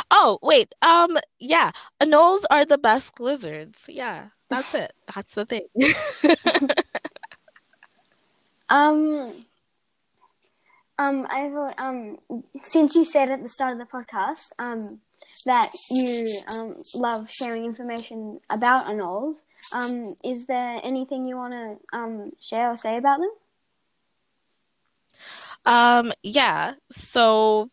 Oh, 0.10 0.40
wait. 0.42 0.74
Um, 0.82 1.18
yeah. 1.38 1.72
Anoles 2.02 2.44
are 2.50 2.64
the 2.64 2.78
best 2.78 3.20
lizards. 3.20 3.84
Yeah. 3.90 4.28
that's 4.50 4.74
it. 4.74 4.94
That's 5.14 5.36
the 5.36 5.46
thing. 5.46 5.68
um, 8.70 9.46
um, 11.00 11.26
I 11.30 11.50
thought, 11.50 11.76
um, 11.80 12.18
since 12.64 12.94
you 12.94 13.06
said 13.06 13.30
at 13.30 13.42
the 13.42 13.48
start 13.50 13.74
of 13.74 13.80
the 13.80 13.86
podcast, 13.86 14.50
um, 14.60 15.00
that 15.46 15.72
you 15.90 16.42
um, 16.48 16.76
love 16.94 17.30
sharing 17.32 17.64
information 17.64 18.42
about 18.50 18.86
anoles, 18.86 19.44
um, 19.74 20.14
is 20.26 20.46
there 20.48 20.80
anything 20.84 21.26
you 21.26 21.38
want 21.38 21.54
to 21.54 21.98
um, 21.98 22.32
share 22.42 22.70
or 22.70 22.76
say 22.76 22.98
about 22.98 23.20
them? 23.20 23.32
Um, 25.66 26.14
yeah. 26.22 26.74
So 26.92 27.70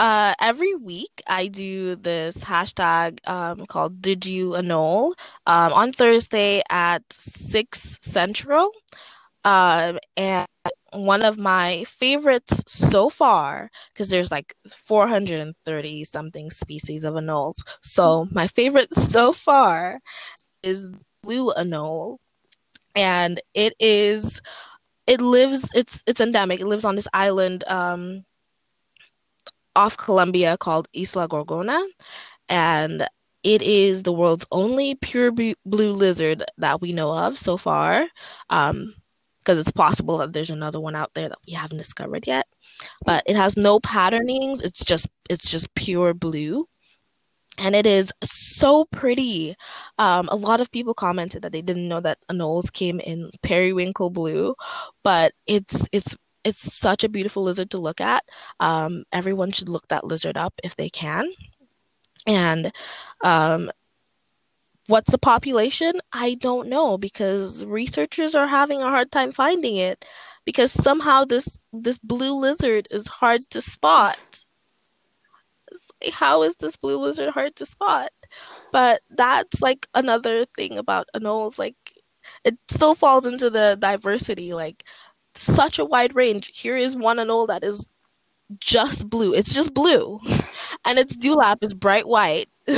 uh, 0.00 0.34
every 0.40 0.74
week 0.74 1.22
I 1.28 1.46
do 1.46 1.94
this 1.94 2.36
hashtag 2.38 3.18
um, 3.28 3.66
called 3.66 4.02
Did 4.02 4.26
You 4.26 4.50
Anole 4.56 5.12
um, 5.46 5.72
on 5.72 5.92
Thursday 5.92 6.60
at 6.68 7.04
6 7.12 7.98
Central. 8.02 8.72
Um, 9.44 9.98
and 10.16 10.46
one 10.92 11.22
of 11.22 11.38
my 11.38 11.84
favorites 11.84 12.62
so 12.66 13.08
far, 13.08 13.70
because 13.92 14.08
there's 14.10 14.30
like 14.30 14.54
430 14.68 16.04
something 16.04 16.50
species 16.50 17.04
of 17.04 17.14
anoles. 17.14 17.56
So 17.82 18.28
my 18.30 18.46
favorite 18.46 18.94
so 18.94 19.32
far 19.32 20.00
is 20.62 20.86
blue 21.22 21.52
anole. 21.56 22.18
And 22.94 23.40
it 23.54 23.74
is 23.80 24.40
it 25.06 25.20
lives 25.20 25.68
it's 25.74 26.02
it's 26.06 26.20
endemic. 26.20 26.60
It 26.60 26.66
lives 26.66 26.84
on 26.84 26.96
this 26.96 27.08
island 27.14 27.64
um 27.68 28.24
off 29.74 29.96
Colombia 29.96 30.56
called 30.58 30.88
Isla 30.94 31.28
Gorgona. 31.28 31.82
And 32.48 33.06
it 33.42 33.62
is 33.62 34.02
the 34.02 34.12
world's 34.12 34.46
only 34.52 34.94
pure 34.96 35.32
blue 35.32 35.92
lizard 35.92 36.44
that 36.58 36.80
we 36.80 36.92
know 36.92 37.12
of 37.12 37.38
so 37.38 37.56
far. 37.56 38.06
Um, 38.50 38.94
because 39.42 39.58
it's 39.58 39.72
possible 39.72 40.18
that 40.18 40.32
there's 40.32 40.50
another 40.50 40.80
one 40.80 40.94
out 40.94 41.12
there 41.14 41.28
that 41.28 41.38
we 41.46 41.52
haven't 41.52 41.78
discovered 41.78 42.26
yet. 42.26 42.46
But 43.04 43.24
it 43.26 43.36
has 43.36 43.56
no 43.56 43.80
patternings. 43.80 44.62
It's 44.62 44.84
just 44.84 45.08
it's 45.28 45.50
just 45.50 45.74
pure 45.74 46.14
blue. 46.14 46.68
And 47.58 47.74
it 47.74 47.84
is 47.84 48.10
so 48.24 48.86
pretty. 48.86 49.54
Um, 49.98 50.28
a 50.30 50.36
lot 50.36 50.60
of 50.60 50.70
people 50.70 50.94
commented 50.94 51.42
that 51.42 51.52
they 51.52 51.60
didn't 51.60 51.88
know 51.88 52.00
that 52.00 52.18
anoles 52.30 52.72
came 52.72 52.98
in 53.00 53.30
periwinkle 53.42 54.10
blue, 54.10 54.54
but 55.02 55.34
it's 55.46 55.86
it's 55.92 56.16
it's 56.44 56.74
such 56.74 57.04
a 57.04 57.08
beautiful 57.08 57.42
lizard 57.42 57.70
to 57.70 57.78
look 57.78 58.00
at. 58.00 58.24
Um, 58.60 59.04
everyone 59.12 59.52
should 59.52 59.68
look 59.68 59.86
that 59.88 60.04
lizard 60.04 60.36
up 60.36 60.54
if 60.64 60.76
they 60.76 60.88
can. 60.88 61.30
And 62.26 62.72
um, 63.22 63.70
What's 64.92 65.10
the 65.10 65.16
population? 65.16 65.94
I 66.12 66.34
don't 66.34 66.68
know 66.68 66.98
because 66.98 67.64
researchers 67.64 68.34
are 68.34 68.46
having 68.46 68.82
a 68.82 68.90
hard 68.90 69.10
time 69.10 69.32
finding 69.32 69.76
it 69.76 70.04
because 70.44 70.70
somehow 70.70 71.24
this 71.24 71.62
this 71.72 71.96
blue 71.96 72.38
lizard 72.38 72.88
is 72.90 73.08
hard 73.08 73.40
to 73.52 73.62
spot. 73.62 74.44
How 76.12 76.42
is 76.42 76.56
this 76.56 76.76
blue 76.76 76.98
lizard 76.98 77.30
hard 77.30 77.56
to 77.56 77.64
spot? 77.64 78.10
But 78.70 79.00
that's 79.08 79.62
like 79.62 79.88
another 79.94 80.44
thing 80.58 80.76
about 80.76 81.08
anoles 81.16 81.58
like 81.58 81.76
it 82.44 82.58
still 82.70 82.94
falls 82.94 83.24
into 83.24 83.48
the 83.48 83.78
diversity 83.80 84.52
like 84.52 84.84
such 85.34 85.78
a 85.78 85.86
wide 85.86 86.14
range. 86.14 86.50
Here 86.52 86.76
is 86.76 86.94
one 86.94 87.16
anole 87.16 87.46
that 87.46 87.64
is 87.64 87.88
just 88.60 89.08
blue. 89.08 89.32
It's 89.32 89.54
just 89.54 89.72
blue. 89.72 90.20
And 90.84 90.98
its 90.98 91.16
dewlap 91.16 91.58
is 91.62 91.74
bright 91.74 92.08
white. 92.08 92.48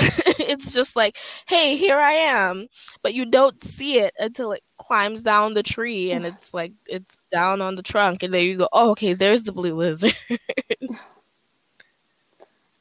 it's 0.54 0.72
just 0.72 0.96
like, 0.96 1.18
hey, 1.46 1.76
here 1.76 1.98
I 1.98 2.12
am. 2.12 2.68
But 3.02 3.14
you 3.14 3.26
don't 3.26 3.62
see 3.64 3.98
it 3.98 4.14
until 4.18 4.52
it 4.52 4.62
climbs 4.78 5.22
down 5.22 5.54
the 5.54 5.62
tree 5.62 6.12
and 6.12 6.26
it's 6.26 6.52
like 6.54 6.72
it's 6.86 7.18
down 7.30 7.60
on 7.60 7.76
the 7.76 7.82
trunk 7.82 8.22
and 8.22 8.32
then 8.34 8.44
you 8.44 8.58
go, 8.58 8.68
Oh, 8.72 8.90
okay, 8.92 9.14
there's 9.14 9.44
the 9.44 9.52
blue 9.52 9.74
lizard. 9.76 10.16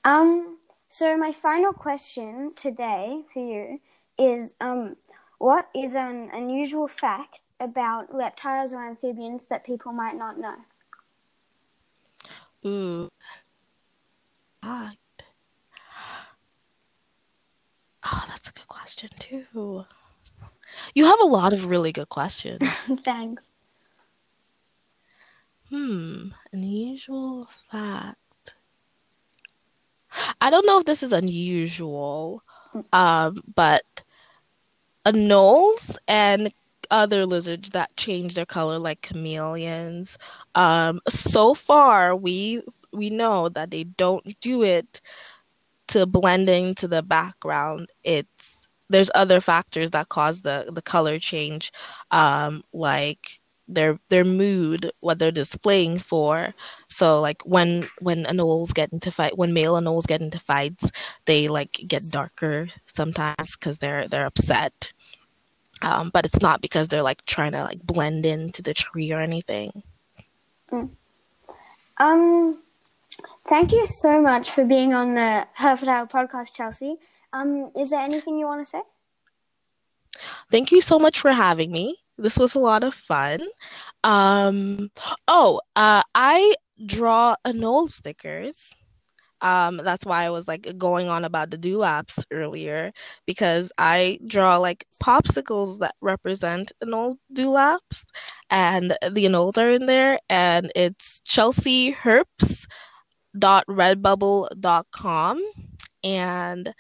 um 0.06 0.58
so 0.90 1.18
my 1.18 1.32
final 1.32 1.74
question 1.74 2.54
today 2.56 3.22
for 3.32 3.40
you 3.40 3.80
is 4.18 4.56
um 4.62 4.96
what 5.40 5.70
is 5.76 5.96
an 5.96 6.30
unusual 6.34 6.88
fact 6.88 7.42
about 7.60 8.14
reptiles 8.14 8.74
or 8.74 8.88
amphibians 8.88 9.46
that 9.50 9.66
people 9.66 9.92
might 9.92 10.16
not 10.16 10.40
know? 10.40 10.56
Ooh. 12.66 13.10
Ah, 14.64 14.94
Oh, 18.06 18.24
that's 18.28 18.50
a 18.50 18.54
good 18.54 18.68
question 18.68 19.10
too. 19.20 19.86
You 20.94 21.06
have 21.06 21.20
a 21.22 21.26
lot 21.26 21.54
of 21.54 21.66
really 21.66 21.92
good 21.92 22.10
questions. 22.10 22.62
Thanks. 23.06 23.44
Hmm, 25.70 26.28
unusual 26.52 27.48
fact. 27.72 28.18
I 30.42 30.50
don't 30.50 30.66
know 30.66 30.80
if 30.80 30.86
this 30.86 31.02
is 31.02 31.14
unusual, 31.14 32.44
um, 32.92 33.42
but 33.56 33.84
anoles 35.06 35.96
and 36.08 36.52
other 36.92 37.26
lizards 37.26 37.72
that 37.72 37.96
change 37.98 38.36
their 38.36 38.46
color, 38.46 38.78
like 38.78 39.02
chameleons, 39.02 40.18
um, 40.56 41.02
so 41.10 41.54
far 41.54 42.16
we 42.16 42.62
we 42.92 43.10
know 43.10 43.50
that 43.50 43.72
they 43.72 43.84
don't 43.86 44.40
do 44.40 44.62
it 44.62 45.02
to 45.88 46.06
blend 46.06 46.50
into 46.50 46.88
the 46.88 47.04
background, 47.04 47.90
it's 48.04 48.68
there's 48.90 49.10
other 49.16 49.42
factors 49.42 49.92
that 49.92 50.10
cause 50.10 50.42
the 50.42 50.70
the 50.72 50.82
color 50.82 51.20
change, 51.20 51.72
um, 52.12 52.64
like 52.74 53.40
their 53.68 54.00
their 54.10 54.26
mood, 54.26 54.92
what 55.02 55.20
they're 55.20 55.32
displaying 55.32 56.00
for. 56.00 56.54
So 56.90 57.20
like 57.22 57.42
when 57.46 57.86
when 58.00 58.26
anoles 58.26 58.74
get 58.74 58.92
into 58.92 59.12
fight, 59.12 59.38
when 59.38 59.54
male 59.54 59.76
anoles 59.76 60.06
get 60.06 60.22
into 60.22 60.40
fights, 60.40 60.90
they 61.26 61.48
like 61.48 61.80
get 61.88 62.10
darker 62.10 62.70
sometimes 62.88 63.56
because 63.56 63.80
they're 63.80 64.08
they're 64.08 64.26
upset. 64.26 64.92
Um, 65.82 66.12
but 66.14 66.26
it's 66.26 66.40
not 66.40 66.62
because 66.62 66.88
they're 66.88 67.04
like 67.04 67.26
trying 67.26 67.52
to 67.54 67.64
like 67.64 67.82
blend 67.84 68.26
into 68.26 68.62
the 68.62 68.74
tree 68.74 69.12
or 69.12 69.20
anything. 69.20 69.84
Mm. 70.72 70.90
Um, 71.98 72.63
Thank 73.46 73.74
you 73.74 73.86
so 73.86 74.22
much 74.22 74.52
for 74.52 74.64
being 74.64 74.94
on 74.94 75.16
the 75.16 75.46
Hereford 75.54 75.90
Hour 75.90 76.08
podcast, 76.08 76.56
Chelsea. 76.56 76.96
Um, 77.34 77.72
is 77.76 77.90
there 77.90 78.00
anything 78.00 78.40
you 78.40 78.46
want 78.46 78.66
to 78.66 78.70
say? 78.70 78.82
Thank 80.50 80.72
you 80.72 80.80
so 80.80 80.98
much 80.98 81.20
for 81.20 81.32
having 81.32 81.72
me. 81.72 81.98
This 82.18 82.38
was 82.38 82.56
a 82.56 82.60
lot 82.60 82.84
of 82.86 82.94
fun. 82.94 83.42
Um, 84.04 84.92
oh, 85.28 85.60
uh, 85.76 86.04
I 86.16 86.54
draw 86.86 87.36
anole 87.46 87.90
stickers. 87.90 88.72
Um, 89.42 89.82
that's 89.84 90.06
why 90.06 90.24
I 90.24 90.30
was 90.30 90.48
like 90.48 90.78
going 90.78 91.10
on 91.10 91.26
about 91.26 91.52
the 91.52 91.58
dewlaps 91.58 92.24
earlier 92.32 92.94
because 93.26 93.74
I 93.78 94.20
draw 94.26 94.56
like 94.56 94.86
popsicles 95.04 95.80
that 95.80 95.96
represent 96.00 96.72
anole 96.82 97.18
dewlaps, 97.34 98.06
and 98.50 98.92
the 99.02 99.26
anoles 99.26 99.58
are 99.58 99.72
in 99.72 99.86
there, 99.86 100.18
and 100.30 100.72
it's 100.76 101.20
Chelsea 101.26 101.92
Herps 101.92 102.68
redbubble.com 103.38 105.42
and 106.04 106.74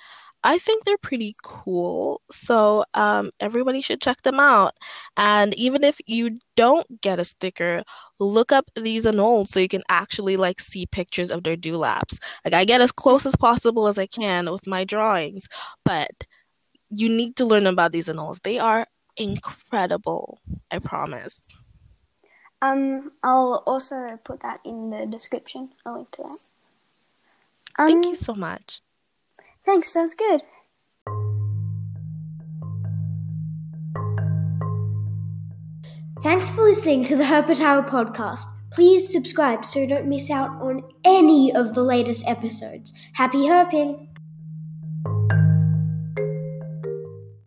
I 0.45 0.59
think 0.59 0.83
they're 0.83 0.97
pretty 0.97 1.35
cool. 1.41 2.21
So 2.29 2.83
um, 2.93 3.31
everybody 3.39 3.81
should 3.81 4.01
check 4.01 4.21
them 4.23 4.39
out. 4.39 4.73
And 5.15 5.53
even 5.53 5.83
if 5.83 5.97
you 6.05 6.39
don't 6.57 7.01
get 7.01 7.19
a 7.19 7.25
sticker, 7.25 7.83
look 8.19 8.51
up 8.51 8.69
these 8.75 9.05
anoles 9.05 9.47
so 9.47 9.61
you 9.61 9.69
can 9.69 9.83
actually 9.87 10.35
like 10.35 10.59
see 10.59 10.85
pictures 10.85 11.31
of 11.31 11.43
their 11.43 11.55
dewlaps. 11.55 12.19
Like 12.43 12.53
I 12.53 12.65
get 12.65 12.81
as 12.81 12.91
close 12.91 13.25
as 13.25 13.37
possible 13.37 13.87
as 13.87 13.97
I 13.97 14.07
can 14.07 14.51
with 14.51 14.67
my 14.67 14.83
drawings, 14.83 15.47
but 15.85 16.11
you 16.89 17.07
need 17.07 17.37
to 17.37 17.45
learn 17.45 17.65
about 17.65 17.93
these 17.93 18.09
anoles. 18.09 18.41
They 18.43 18.59
are 18.59 18.85
incredible. 19.15 20.39
I 20.69 20.79
promise. 20.79 21.39
Um, 22.63 23.11
I'll 23.21 23.61
also 23.67 24.17
put 24.23 24.41
that 24.41 24.61
in 24.63 24.89
the 24.89 25.05
description. 25.05 25.71
I'll 25.85 25.95
link 25.95 26.11
to 26.11 26.23
that. 26.23 26.39
Um, 27.77 27.89
Thank 27.89 28.05
you 28.05 28.15
so 28.15 28.33
much. 28.33 28.79
Thanks. 29.65 29.93
That 29.93 30.03
was 30.03 30.15
good. 30.15 30.41
Thanks 36.21 36.49
for 36.49 36.61
listening 36.61 37.03
to 37.05 37.17
the 37.17 37.25
Herpetower 37.25 37.85
podcast. 37.85 38.45
Please 38.71 39.11
subscribe 39.11 39.65
so 39.65 39.79
you 39.79 39.87
don't 39.87 40.07
miss 40.07 40.31
out 40.31 40.49
on 40.61 40.83
any 41.03 41.53
of 41.53 41.75
the 41.75 41.83
latest 41.83 42.25
episodes. 42.25 42.93
Happy 43.11 43.39
herping! 43.39 44.07